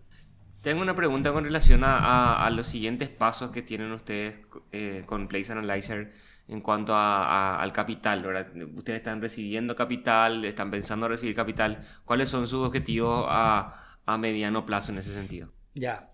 Tengo 0.61 0.81
una 0.81 0.95
pregunta 0.95 1.31
con 1.31 1.43
relación 1.43 1.81
a, 1.83 2.49
los 2.51 2.67
siguientes 2.67 3.09
pasos 3.09 3.51
que 3.51 3.61
tienen 3.61 3.91
ustedes 3.91 4.37
eh, 4.71 5.03
con 5.05 5.27
Place 5.27 5.51
Analyzer 5.51 6.11
en 6.47 6.61
cuanto 6.61 6.95
a, 6.95 7.61
al 7.61 7.71
capital. 7.71 8.23
¿verdad? 8.23 8.47
Ustedes 8.75 8.97
están 8.97 9.21
recibiendo 9.21 9.75
capital, 9.75 10.43
están 10.43 10.71
pensando 10.71 11.07
recibir 11.07 11.35
capital. 11.35 11.85
¿Cuáles 12.03 12.29
son 12.29 12.47
sus 12.47 12.65
objetivos 12.65 13.25
a, 13.29 13.83
a 14.05 14.17
mediano 14.17 14.65
plazo 14.65 14.91
en 14.91 14.97
ese 14.97 15.13
sentido? 15.13 15.51
Ya. 15.75 16.11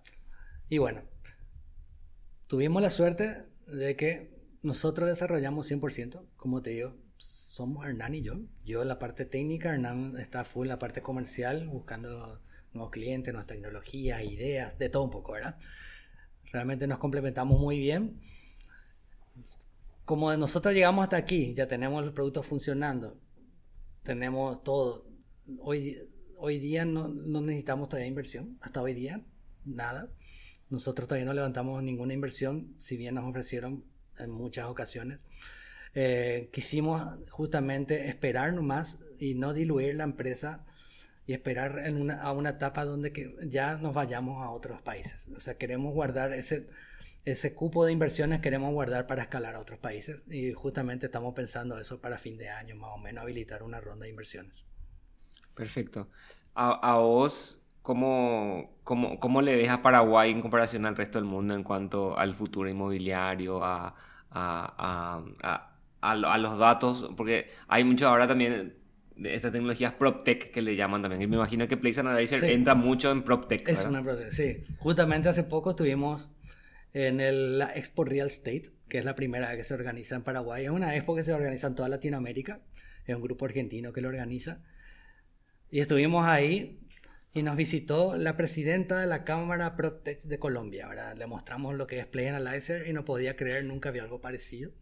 Y 0.68 0.78
bueno, 0.78 1.02
tuvimos 2.46 2.82
la 2.82 2.90
suerte 2.90 3.46
de 3.66 3.96
que 3.96 4.32
nosotros 4.62 5.08
desarrollamos 5.08 5.70
100%, 5.70 6.26
como 6.36 6.60
te 6.62 6.70
digo, 6.70 6.94
somos 7.52 7.84
Hernán 7.84 8.14
y 8.14 8.22
yo. 8.22 8.40
Yo 8.64 8.82
la 8.82 8.98
parte 8.98 9.26
técnica, 9.26 9.74
Hernán 9.74 10.16
está 10.18 10.42
full 10.42 10.64
en 10.64 10.70
la 10.70 10.78
parte 10.78 11.02
comercial, 11.02 11.68
buscando 11.68 12.40
nuevos 12.72 12.90
clientes, 12.90 13.34
nuevas 13.34 13.46
tecnologías, 13.46 14.24
ideas, 14.24 14.78
de 14.78 14.88
todo 14.88 15.02
un 15.02 15.10
poco, 15.10 15.32
¿verdad? 15.32 15.58
Realmente 16.50 16.86
nos 16.86 16.98
complementamos 16.98 17.60
muy 17.60 17.78
bien 17.78 18.20
como 20.06 20.34
nosotros 20.34 20.74
llegamos 20.74 21.02
hasta 21.02 21.18
aquí, 21.18 21.52
ya 21.54 21.66
tenemos 21.66 22.02
el 22.02 22.12
producto 22.12 22.42
funcionando, 22.42 23.20
tenemos 24.02 24.64
todo. 24.64 25.04
Hoy, 25.60 25.98
hoy 26.38 26.58
día 26.58 26.86
no, 26.86 27.08
no, 27.08 27.42
necesitamos 27.42 27.90
todavía 27.90 28.08
inversión, 28.08 28.56
hasta 28.62 28.80
hoy 28.80 28.94
día, 28.94 29.20
nada. 29.66 30.08
Nosotros 30.70 31.06
todavía 31.06 31.26
no 31.26 31.34
levantamos 31.34 31.82
ninguna 31.82 32.14
inversión, 32.14 32.74
si 32.78 32.96
bien 32.96 33.14
nos 33.14 33.24
ofrecieron 33.24 33.84
en 34.18 34.30
muchas 34.30 34.66
ocasiones. 34.66 35.20
Eh, 35.94 36.48
quisimos 36.52 37.02
justamente 37.30 38.08
esperar 38.08 38.52
nomás 38.54 39.00
y 39.18 39.34
no 39.34 39.52
diluir 39.52 39.94
la 39.94 40.04
empresa 40.04 40.64
y 41.26 41.34
esperar 41.34 41.80
en 41.84 42.00
una, 42.00 42.22
a 42.22 42.32
una 42.32 42.50
etapa 42.50 42.84
donde 42.84 43.12
que 43.12 43.34
ya 43.46 43.76
nos 43.76 43.94
vayamos 43.94 44.42
a 44.42 44.50
otros 44.50 44.80
países. 44.82 45.26
O 45.36 45.40
sea, 45.40 45.58
queremos 45.58 45.92
guardar 45.92 46.32
ese 46.32 46.68
ese 47.24 47.54
cupo 47.54 47.86
de 47.86 47.92
inversiones 47.92 48.40
queremos 48.40 48.72
guardar 48.72 49.06
para 49.06 49.22
escalar 49.22 49.54
a 49.54 49.60
otros 49.60 49.78
países 49.78 50.24
y 50.28 50.52
justamente 50.52 51.06
estamos 51.06 51.34
pensando 51.34 51.78
eso 51.78 52.00
para 52.00 52.18
fin 52.18 52.36
de 52.36 52.48
año, 52.48 52.74
más 52.76 52.90
o 52.94 52.98
menos 52.98 53.22
habilitar 53.22 53.62
una 53.62 53.80
ronda 53.80 54.04
de 54.04 54.10
inversiones. 54.10 54.64
Perfecto. 55.54 56.08
A, 56.54 56.96
vos, 56.98 57.58
¿cómo, 57.80 58.78
cómo, 58.84 59.18
cómo 59.20 59.40
le 59.40 59.56
ves 59.56 59.70
a 59.70 59.82
Paraguay 59.82 60.30
en 60.30 60.42
comparación 60.42 60.84
al 60.84 60.96
resto 60.96 61.18
del 61.18 61.26
mundo 61.26 61.54
en 61.54 61.62
cuanto 61.62 62.18
al 62.18 62.34
futuro 62.34 62.68
inmobiliario, 62.68 63.64
a, 63.64 63.94
a, 64.30 65.24
a 65.42 65.71
los 66.02 66.58
datos? 66.58 67.10
Porque 67.16 67.48
hay 67.68 67.84
mucho 67.84 68.08
ahora 68.08 68.26
también 68.26 68.74
de 69.16 69.34
estas 69.34 69.52
tecnologías 69.52 69.92
PropTech 69.94 70.50
que 70.50 70.62
le 70.62 70.76
llaman 70.76 71.02
también. 71.02 71.22
Y 71.22 71.26
me 71.26 71.36
imagino 71.36 71.68
que 71.68 71.76
Place 71.76 72.00
Analyzer 72.00 72.44
entra 72.44 72.74
mucho 72.74 73.10
en 73.10 73.22
PropTech. 73.22 73.68
Es 73.68 73.84
una 73.84 74.02
PropTech, 74.02 74.30
sí. 74.30 74.64
Justamente 74.78 75.28
hace 75.28 75.44
poco 75.44 75.70
estuvimos 75.70 76.30
en 76.92 77.20
el, 77.20 77.58
la 77.58 77.72
Expo 77.74 78.04
Real 78.04 78.26
Estate, 78.26 78.64
que 78.88 78.98
es 78.98 79.04
la 79.04 79.14
primera 79.14 79.48
vez 79.48 79.58
que 79.58 79.64
se 79.64 79.74
organiza 79.74 80.14
en 80.16 80.22
Paraguay. 80.22 80.64
Es 80.64 80.70
una 80.70 80.94
expo 80.96 81.14
que 81.14 81.22
se 81.22 81.32
organiza 81.32 81.66
en 81.66 81.74
toda 81.74 81.88
Latinoamérica. 81.88 82.60
Es 83.06 83.14
un 83.14 83.22
grupo 83.22 83.44
argentino 83.44 83.92
que 83.92 84.00
lo 84.00 84.08
organiza. 84.08 84.60
Y 85.70 85.80
estuvimos 85.80 86.26
ahí 86.26 86.80
y 87.34 87.42
nos 87.42 87.56
visitó 87.56 88.16
la 88.16 88.36
presidenta 88.36 89.00
de 89.00 89.06
la 89.06 89.24
Cámara 89.24 89.74
Protect 89.76 90.24
de 90.24 90.38
Colombia. 90.38 90.88
¿verdad? 90.88 91.16
Le 91.16 91.26
mostramos 91.26 91.74
lo 91.74 91.86
que 91.86 91.98
es 91.98 92.06
Play 92.06 92.26
Analyzer 92.26 92.86
y 92.86 92.92
no 92.92 93.04
podía 93.04 93.36
creer, 93.36 93.64
nunca 93.64 93.88
había 93.88 94.02
algo 94.02 94.20
parecido. 94.20 94.72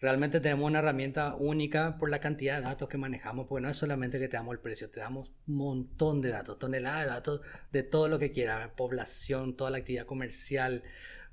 Realmente 0.00 0.40
tenemos 0.40 0.66
una 0.66 0.78
herramienta 0.78 1.34
única 1.34 1.98
por 1.98 2.08
la 2.08 2.20
cantidad 2.20 2.56
de 2.56 2.62
datos 2.62 2.88
que 2.88 2.96
manejamos, 2.96 3.46
porque 3.46 3.62
no 3.62 3.68
es 3.68 3.76
solamente 3.76 4.18
que 4.18 4.28
te 4.28 4.36
damos 4.38 4.54
el 4.54 4.60
precio, 4.60 4.88
te 4.88 4.98
damos 4.98 5.34
un 5.46 5.56
montón 5.56 6.22
de 6.22 6.30
datos, 6.30 6.58
toneladas 6.58 7.04
de 7.04 7.10
datos 7.10 7.40
de 7.70 7.82
todo 7.82 8.08
lo 8.08 8.18
que 8.18 8.32
quieras, 8.32 8.70
población, 8.74 9.56
toda 9.56 9.70
la 9.70 9.76
actividad 9.78 10.06
comercial, 10.06 10.84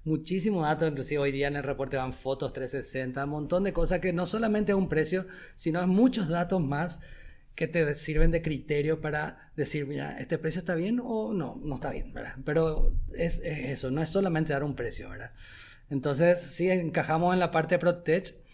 muchísimos 0.03 0.63
datos, 0.63 0.89
inclusive 0.89 1.19
hoy 1.19 1.31
día 1.31 1.47
en 1.47 1.55
el 1.55 1.63
reporte 1.63 1.95
van 1.95 2.11
fotos 2.11 2.51
360, 2.51 3.23
un 3.23 3.29
montón 3.29 3.63
de 3.63 3.71
cosas 3.71 4.01
que 4.01 4.11
no 4.11 4.25
solamente 4.25 4.73
es 4.73 4.77
un 4.77 4.89
precio, 4.89 5.27
sino 5.55 5.79
es 5.79 5.87
muchos 5.87 6.27
datos 6.27 6.61
más 6.61 6.99
que 7.55 7.69
te 7.69 7.95
sirven 7.95 8.31
de 8.31 8.41
criterio 8.41 8.99
para 8.99 9.51
decir, 9.55 9.87
mira, 9.87 10.19
este 10.19 10.37
precio 10.37 10.59
está 10.59 10.75
bien 10.75 10.99
o 11.01 11.33
no, 11.33 11.59
no 11.63 11.75
está 11.75 11.89
bien, 11.89 12.13
¿verdad? 12.13 12.35
Pero 12.43 12.93
es, 13.15 13.39
eso, 13.43 13.91
no 13.91 14.01
es 14.01 14.09
solamente 14.09 14.51
dar 14.51 14.65
un 14.65 14.75
precio, 14.75 15.09
¿verdad? 15.09 15.31
Entonces, 15.89 16.39
sí, 16.41 16.69
encajamos 16.69 17.33
en 17.33 17.39
la 17.39 17.49
parte 17.49 17.75
de 17.75 17.79
Protech 17.79 18.46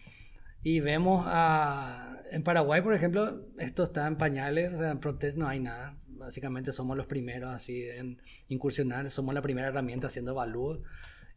y 0.63 0.80
vemos 0.80 1.26
a, 1.28 2.19
en 2.32 2.43
Paraguay, 2.43 2.82
por 2.82 2.93
ejemplo, 2.93 3.47
esto 3.60 3.84
está 3.84 4.08
en 4.08 4.17
pañales, 4.17 4.73
o 4.73 4.78
sea, 4.78 4.91
en 4.91 4.99
Protech 4.99 5.36
no 5.36 5.47
hay 5.47 5.60
nada. 5.60 5.97
Básicamente 6.08 6.71
somos 6.71 6.95
los 6.95 7.06
primeros 7.06 7.54
así 7.54 7.84
en 7.84 8.21
incursionar, 8.47 9.12
somos 9.12 9.34
la 9.34 9.41
primera 9.41 9.67
herramienta 9.67 10.08
haciendo 10.08 10.32
evalúos 10.32 10.80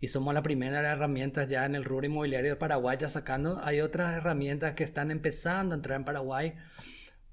y 0.01 0.09
somos 0.09 0.33
la 0.33 0.43
primera 0.43 0.81
herramienta 0.93 1.45
ya 1.45 1.67
en 1.67 1.75
el 1.75 1.85
rubro 1.85 2.07
inmobiliario 2.07 2.51
de 2.51 2.57
Paraguay 2.57 2.97
ya 3.01 3.09
sacando. 3.09 3.59
Hay 3.63 3.81
otras 3.81 4.17
herramientas 4.17 4.75
que 4.75 4.85
están 4.85 5.11
empezando 5.11 5.75
a 5.75 5.77
entrar 5.77 5.99
en 5.99 6.05
Paraguay 6.05 6.55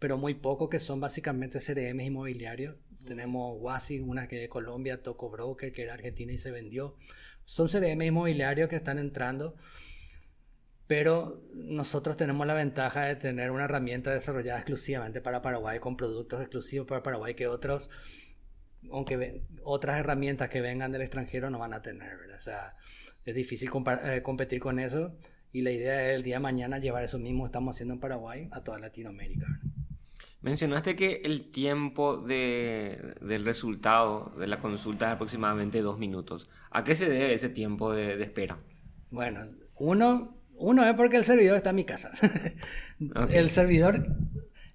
pero 0.03 0.17
muy 0.17 0.33
poco 0.33 0.67
que 0.67 0.81
son 0.81 0.99
básicamente 0.99 1.59
CRM 1.59 2.01
inmobiliarios. 2.01 2.75
Tenemos 3.05 3.55
Wasi, 3.57 4.01
una 4.01 4.27
que 4.27 4.35
de 4.35 4.49
Colombia, 4.49 5.01
Toco 5.01 5.29
Broker, 5.29 5.71
que 5.71 5.81
era 5.81 5.93
Argentina 5.93 6.33
y 6.33 6.37
se 6.37 6.51
vendió. 6.51 6.97
Son 7.45 7.69
CRM 7.69 8.01
inmobiliarios 8.01 8.67
que 8.67 8.75
están 8.75 8.97
entrando, 8.97 9.55
pero 10.93 11.41
nosotros 11.55 12.17
tenemos 12.17 12.45
la 12.45 12.53
ventaja 12.53 13.05
de 13.05 13.15
tener 13.15 13.49
una 13.49 13.63
herramienta 13.63 14.13
desarrollada 14.13 14.59
exclusivamente 14.59 15.21
para 15.21 15.41
Paraguay, 15.41 15.79
con 15.79 15.97
productos 15.97 16.39
exclusivos 16.39 16.87
para 16.87 17.01
Paraguay 17.01 17.33
que 17.33 17.47
otros, 17.47 17.89
aunque 18.91 19.41
otras 19.63 19.99
herramientas 19.99 20.51
que 20.51 20.61
vengan 20.61 20.91
del 20.91 21.01
extranjero 21.01 21.49
no 21.49 21.57
van 21.57 21.73
a 21.73 21.81
tener. 21.81 22.11
O 22.37 22.41
sea, 22.41 22.75
es 23.25 23.33
difícil 23.33 23.71
eh, 24.03 24.21
competir 24.21 24.59
con 24.59 24.77
eso 24.77 25.17
y 25.51 25.61
la 25.61 25.71
idea 25.71 26.11
es 26.11 26.15
el 26.15 26.21
día 26.21 26.35
de 26.35 26.41
mañana 26.41 26.77
llevar 26.77 27.03
eso 27.03 27.17
mismo 27.17 27.41
que 27.41 27.47
estamos 27.47 27.75
haciendo 27.75 27.95
en 27.95 27.99
Paraguay 27.99 28.47
a 28.51 28.63
toda 28.63 28.77
Latinoamérica. 28.77 29.47
Mencionaste 30.41 30.95
que 30.95 31.21
el 31.25 31.49
tiempo 31.49 32.17
de, 32.17 33.15
del 33.19 33.45
resultado 33.45 34.31
de 34.37 34.45
la 34.45 34.59
consulta 34.59 35.07
es 35.07 35.13
aproximadamente 35.13 35.81
dos 35.81 35.97
minutos. 35.97 36.51
¿A 36.69 36.83
qué 36.83 36.93
se 36.95 37.09
debe 37.09 37.33
ese 37.33 37.49
tiempo 37.49 37.91
de, 37.91 38.21
espera? 38.21 38.59
Bueno, 39.09 39.47
uno, 39.75 40.42
uno 40.57 40.85
es 40.85 40.93
porque 40.95 41.17
el 41.17 41.23
servidor 41.23 41.57
está 41.57 41.71
en 41.71 41.75
mi 41.75 41.85
casa. 41.85 42.11
El 43.29 43.49
servidor 43.49 44.03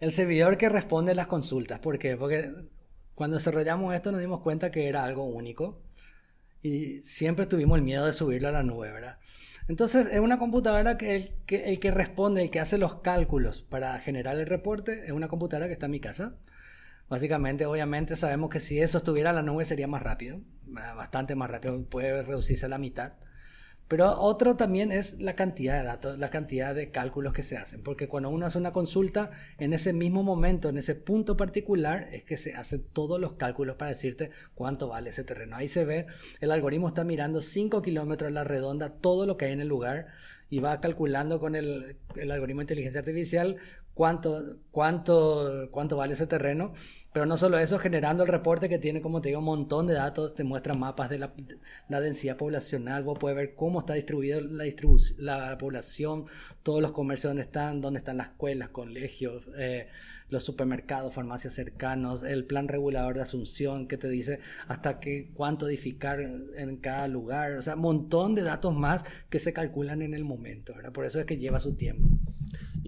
el 0.01 0.13
servidor 0.13 0.57
que 0.57 0.69
responde 0.69 1.15
las 1.15 1.27
consultas. 1.27 1.81
¿Por 1.81 1.99
qué? 1.99 2.17
Porque 2.17 2.53
cuando 3.15 3.37
desarrollamos 3.37 3.95
esto 3.95 4.13
nos 4.13 4.21
dimos 4.21 4.41
cuenta 4.41 4.71
que 4.71 4.89
era 4.89 5.05
algo 5.05 5.25
único 5.25 5.81
y 6.63 7.03
siempre 7.03 7.47
tuvimos 7.47 7.79
el 7.79 7.85
miedo 7.85 8.07
de 8.07 8.13
subirlo 8.13 8.49
a 8.49 8.53
la 8.53 8.63
nube, 8.63 8.93
¿verdad? 8.93 9.19
Entonces, 9.69 10.09
es 10.13 10.21
una 10.21 10.39
computadora 10.39 10.97
que 10.97 11.17
el, 11.17 11.31
que 11.47 11.69
el, 11.69 11.79
que 11.79 11.91
responde, 11.91 12.43
el 12.43 12.51
que 12.51 12.59
hace 12.59 12.79
los 12.79 13.01
cálculos 13.01 13.63
para 13.63 13.99
generar 13.99 14.39
el 14.39 14.47
reporte, 14.47 15.05
es 15.05 15.13
una 15.13 15.29
computadora 15.29 15.67
que 15.67 15.75
está 15.75 15.87
en 15.87 15.93
mi 15.93 16.01
casa. 16.01 16.37
Básicamente, 17.11 17.67
obviamente, 17.67 18.17
sabemos 18.17 18.51
que 18.51 18.61
si 18.61 18.81
eso 18.81 18.99
estuviera 18.99 19.31
en 19.31 19.37
la 19.37 19.43
nube 19.43 19.65
sería 19.67 19.87
más 19.87 20.03
rápido, 20.03 20.41
bastante 20.67 21.35
más 21.35 21.51
rápido, 21.51 21.83
puede 21.85 22.23
reducirse 22.23 22.65
a 22.65 22.71
la 22.71 22.79
mitad. 22.79 23.15
Pero 23.89 24.21
otro 24.21 24.55
también 24.55 24.93
es 24.93 25.19
la 25.19 25.35
cantidad 25.35 25.79
de 25.79 25.85
datos, 25.87 26.19
la 26.19 26.29
cantidad 26.29 26.75
de 26.75 26.91
cálculos 26.91 27.33
que 27.33 27.43
se 27.43 27.57
hacen, 27.57 27.83
porque 27.83 28.07
cuando 28.07 28.29
uno 28.29 28.45
hace 28.45 28.59
una 28.59 28.71
consulta, 28.71 29.31
en 29.59 29.73
ese 29.73 29.95
mismo 29.95 30.23
momento, 30.23 30.69
en 30.69 30.77
ese 30.77 30.95
punto 30.95 31.39
particular, 31.39 32.07
es 32.13 32.23
que 32.23 32.37
se 32.37 32.53
hacen 32.53 32.85
todos 32.93 33.19
los 33.19 33.33
cálculos 33.35 33.77
para 33.77 33.91
decirte 33.91 34.31
cuánto 34.55 34.89
vale 34.89 35.11
ese 35.11 35.25
terreno. 35.25 35.57
Ahí 35.57 35.69
se 35.69 35.87
ve, 35.87 36.07
el 36.41 36.51
algoritmo 36.51 36.89
está 36.89 37.03
mirando 37.03 37.41
5 37.41 37.81
kilómetros 37.81 38.29
a 38.29 38.35
la 38.35 38.45
redonda, 38.45 38.91
todo 38.91 39.25
lo 39.25 39.39
que 39.39 39.47
hay 39.47 39.53
en 39.53 39.61
el 39.61 39.69
lugar, 39.69 40.09
y 40.51 40.61
va 40.61 40.81
calculando 40.81 41.39
con 41.41 41.55
el, 41.55 41.97
el 42.17 42.31
algoritmo 42.31 42.61
de 42.61 42.65
inteligencia 42.65 43.01
artificial 43.01 43.57
cuánto, 43.99 44.59
cuánto, 44.71 45.69
cuánto 45.73 45.97
vale 45.97 46.13
ese 46.13 46.29
terreno. 46.29 46.73
Pero 47.13 47.27
no 47.27 47.37
solo 47.37 47.59
eso, 47.59 47.81
generando 47.81 48.23
el 48.23 48.29
reporte 48.29 48.69
que 48.69 48.79
tiene, 48.79 49.01
como 49.01 49.21
te 49.21 49.31
digo, 49.31 49.41
un 49.41 49.47
montón 49.47 49.89
de 49.89 49.95
datos, 49.95 50.37
te 50.37 50.45
muestra 50.45 50.75
mapas 50.75 51.11
de 51.11 51.19
la, 51.19 51.35
la 51.89 52.01
densidad 52.01 52.37
poblacional, 52.37 53.03
vos 53.03 53.19
puedes 53.19 53.37
ver 53.37 53.57
cómo 53.57 53.81
está 53.81 53.95
distribuida 53.95 54.41
la, 54.41 54.65
la 55.19 55.59
población, 55.59 56.27
todos 56.63 56.81
los 56.81 56.93
comercios 56.93 57.31
donde 57.31 57.43
están, 57.43 57.81
dónde 57.81 57.99
están 57.99 58.19
las 58.19 58.29
escuelas, 58.29 58.69
colegios, 58.69 59.49
eh, 59.57 59.89
los 60.29 60.45
supermercados, 60.45 61.13
farmacias 61.13 61.55
cercanos, 61.55 62.23
el 62.23 62.45
plan 62.45 62.69
regulador 62.69 63.17
de 63.17 63.23
Asunción 63.23 63.89
que 63.89 63.97
te 63.97 64.09
dice 64.09 64.39
hasta 64.69 65.01
qué 65.01 65.33
cuánto 65.35 65.67
edificar 65.67 66.21
en 66.21 66.77
cada 66.77 67.09
lugar, 67.09 67.55
o 67.55 67.63
sea, 67.63 67.75
un 67.75 67.81
montón 67.81 68.37
de 68.37 68.43
datos 68.43 68.73
más 68.73 69.05
que 69.29 69.41
se 69.41 69.53
calculan 69.53 70.03
en 70.03 70.15
el 70.15 70.25
momento, 70.25 70.73
¿verdad? 70.73 70.93
Por 70.93 71.05
eso 71.05 71.19
es 71.19 71.27
que 71.27 71.37
lleva 71.37 71.59
su 71.59 71.75
tiempo. 71.75 72.09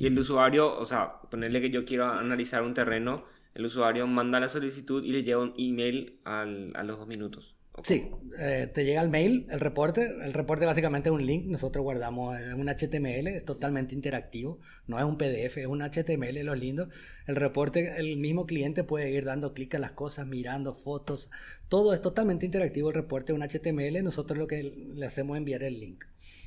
Y 0.00 0.06
el 0.06 0.18
usuario, 0.18 0.78
o 0.78 0.86
sea, 0.86 1.20
ponerle 1.30 1.60
que 1.60 1.68
yo 1.68 1.84
quiero 1.84 2.06
analizar 2.06 2.62
un 2.62 2.72
terreno, 2.72 3.26
el 3.54 3.66
usuario 3.66 4.06
manda 4.06 4.40
la 4.40 4.48
solicitud 4.48 5.04
y 5.04 5.12
le 5.12 5.22
llega 5.22 5.40
un 5.40 5.52
email 5.58 6.18
al, 6.24 6.72
a 6.74 6.82
los 6.84 6.98
dos 6.98 7.06
minutos. 7.06 7.54
Sí, 7.84 8.08
eh, 8.38 8.70
te 8.72 8.86
llega 8.86 9.02
el 9.02 9.10
mail, 9.10 9.46
el 9.50 9.60
reporte. 9.60 10.06
El 10.22 10.32
reporte 10.32 10.64
básicamente 10.64 11.10
es 11.10 11.12
un 11.12 11.26
link. 11.26 11.44
Nosotros 11.48 11.82
guardamos 11.82 12.40
en 12.40 12.54
un 12.54 12.68
HTML, 12.68 13.26
es 13.26 13.44
totalmente 13.44 13.94
interactivo. 13.94 14.58
No 14.86 14.98
es 14.98 15.04
un 15.04 15.18
PDF, 15.18 15.58
es 15.58 15.66
un 15.66 15.82
HTML, 15.82 16.44
lo 16.44 16.54
lindo. 16.54 16.88
El 17.26 17.36
reporte, 17.36 17.98
el 17.98 18.16
mismo 18.16 18.46
cliente 18.46 18.84
puede 18.84 19.10
ir 19.10 19.26
dando 19.26 19.52
clic 19.52 19.74
a 19.74 19.78
las 19.78 19.92
cosas, 19.92 20.26
mirando 20.26 20.72
fotos. 20.72 21.28
Todo 21.68 21.92
es 21.92 22.00
totalmente 22.00 22.46
interactivo. 22.46 22.88
El 22.88 22.94
reporte 22.94 23.32
es 23.32 23.38
un 23.38 23.46
HTML. 23.46 24.02
Nosotros 24.02 24.38
lo 24.38 24.46
que 24.46 24.62
le 24.62 25.04
hacemos 25.04 25.36
es 25.36 25.40
enviar 25.40 25.62
el 25.62 25.78
link. 25.78 26.04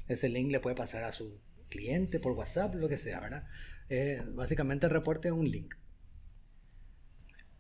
Ese 0.07 0.27
link 0.27 0.51
le 0.51 0.59
puede 0.59 0.75
pasar 0.75 1.03
a 1.03 1.11
su 1.11 1.39
cliente 1.73 2.19
por 2.19 2.33
WhatsApp, 2.33 2.75
lo 2.75 2.87
que 2.87 2.97
sea, 2.97 3.19
¿verdad? 3.19 3.43
Eh, 3.89 4.21
básicamente 4.33 4.85
el 4.85 4.91
reporte 4.91 5.29
es 5.29 5.33
un 5.33 5.49
link. 5.49 5.75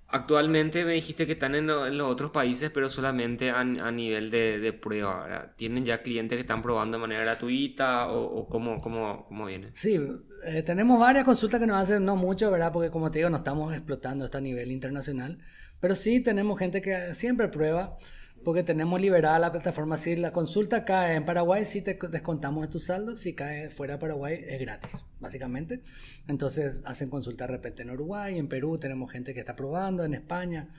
Actualmente 0.07 0.85
me 0.85 0.93
dijiste 0.93 1.25
que 1.25 1.31
están 1.31 1.55
en, 1.55 1.65
los 1.65 2.01
otros 2.01 2.29
países, 2.29 2.69
pero 2.69 2.87
solamente 2.87 3.49
a, 3.49 3.63
nivel 3.63 4.29
de, 4.29 4.71
prueba. 4.79 5.23
¿verdad? 5.23 5.53
¿Tienen 5.57 5.85
ya 5.85 6.03
clientes 6.03 6.35
que 6.37 6.41
están 6.41 6.61
probando 6.61 6.97
de 6.97 7.01
manera 7.01 7.23
gratuita 7.23 8.11
o, 8.11 8.47
cómo, 8.47 8.79
cómo, 8.79 9.25
cómo, 9.25 9.47
viene? 9.47 9.71
Sí, 9.73 9.99
eh, 10.45 10.61
tenemos 10.61 10.99
varias 10.99 11.23
consultas 11.23 11.59
que 11.59 11.65
nos 11.65 11.81
hacen, 11.81 12.05
no 12.05 12.15
mucho, 12.15 12.51
¿verdad? 12.51 12.71
Porque 12.71 12.91
como 12.91 13.09
te 13.09 13.19
digo, 13.19 13.31
no 13.31 13.37
estamos 13.37 13.73
explotando 13.73 14.25
esto 14.25 14.37
a 14.37 14.41
nivel 14.41 14.71
internacional. 14.71 15.39
Pero 15.79 15.95
sí 15.95 16.19
tenemos 16.19 16.59
gente 16.59 16.83
que 16.83 17.15
siempre 17.15 17.47
prueba 17.47 17.97
porque 18.43 18.63
tenemos 18.63 18.99
liberada 18.99 19.39
la 19.39 19.51
plataforma. 19.51 19.97
Si 19.97 20.15
la 20.15 20.31
consulta 20.31 20.85
cae 20.85 21.15
en 21.15 21.25
Paraguay, 21.25 21.65
sí 21.65 21.81
te 21.81 21.97
descontamos 22.09 22.63
de 22.63 22.67
tu 22.67 22.79
saldo. 22.79 23.15
Si 23.15 23.33
cae 23.33 23.69
fuera 23.69 23.93
de 23.93 23.99
Paraguay, 23.99 24.43
es 24.45 24.59
gratis, 24.59 25.05
básicamente. 25.19 25.81
Entonces 26.27 26.81
hacen 26.85 27.09
consulta 27.09 27.47
de 27.47 27.53
repente 27.53 27.83
en 27.83 27.91
Uruguay, 27.91 28.37
en 28.37 28.47
Perú, 28.47 28.77
tenemos 28.77 29.11
gente 29.11 29.33
que 29.33 29.39
está 29.39 29.55
probando, 29.55 30.03
en 30.03 30.13
España. 30.13 30.69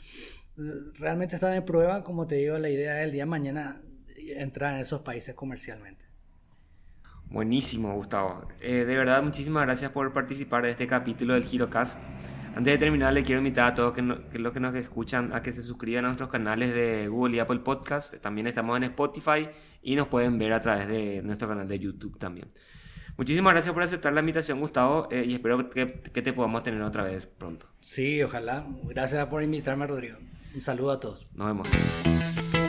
Realmente 0.57 1.35
está 1.37 1.49
de 1.49 1.63
prueba, 1.63 2.05
como 2.05 2.27
te 2.27 2.37
digo, 2.37 2.59
la 2.59 2.71
idea 2.71 3.01
es 3.01 3.07
el 3.07 3.13
día 3.13 3.23
de 3.23 3.31
mañana 3.31 3.83
entrar 4.37 4.75
en 4.75 4.81
esos 4.81 5.01
países 5.01 5.35
comercialmente. 5.35 6.05
Buenísimo, 7.31 7.95
Gustavo. 7.95 8.47
Eh, 8.61 8.85
de 8.85 8.97
verdad, 8.97 9.23
muchísimas 9.23 9.65
gracias 9.65 9.91
por 9.91 10.13
participar 10.13 10.63
de 10.65 10.71
este 10.71 10.87
capítulo 10.87 11.35
del 11.35 11.45
GiroCast. 11.45 11.99
Antes 12.57 12.73
de 12.75 12.79
terminar, 12.79 13.13
le 13.13 13.25
quiero 13.25 13.41
invitar 13.41 13.73
a 13.73 13.75
todos 13.75 13.93
que, 13.93 14.03
los 14.03 14.53
que 14.53 14.61
nos 14.61 14.75
escuchan 14.77 15.33
a 15.35 15.43
que 15.43 15.53
se 15.53 15.61
suscriban 15.61 16.05
a 16.05 16.09
nuestros 16.09 16.31
canales 16.31 16.73
de 16.73 17.09
Google 17.09 17.37
y 17.37 17.39
Apple 17.41 17.59
Podcast. 17.59 18.15
También 18.19 18.47
estamos 18.47 18.77
en 18.77 18.85
Spotify 18.85 19.49
y 19.83 19.97
nos 19.97 20.07
pueden 20.07 20.39
ver 20.39 20.53
a 20.53 20.63
través 20.63 20.87
de 20.87 21.21
nuestro 21.23 21.49
canal 21.49 21.67
de 21.67 21.81
YouTube 21.81 22.17
también. 22.17 22.47
Muchísimas 23.17 23.55
gracias 23.55 23.75
por 23.75 23.83
aceptar 23.83 24.13
la 24.13 24.21
invitación, 24.21 24.61
Gustavo, 24.61 25.09
eh, 25.11 25.25
y 25.27 25.35
espero 25.35 25.69
que, 25.69 26.01
que 26.01 26.23
te 26.23 26.33
podamos 26.33 26.63
tener 26.63 26.81
otra 26.83 27.03
vez 27.03 27.27
pronto. 27.27 27.67
Sí, 27.81 28.23
ojalá. 28.23 28.65
Gracias 28.85 29.27
por 29.27 29.43
invitarme, 29.43 29.89
Rodrigo. 29.89 30.19
Un 30.55 30.63
saludo 30.63 30.93
a 30.93 31.01
todos. 31.01 31.27
Nos 31.35 31.49
vemos. 31.49 32.64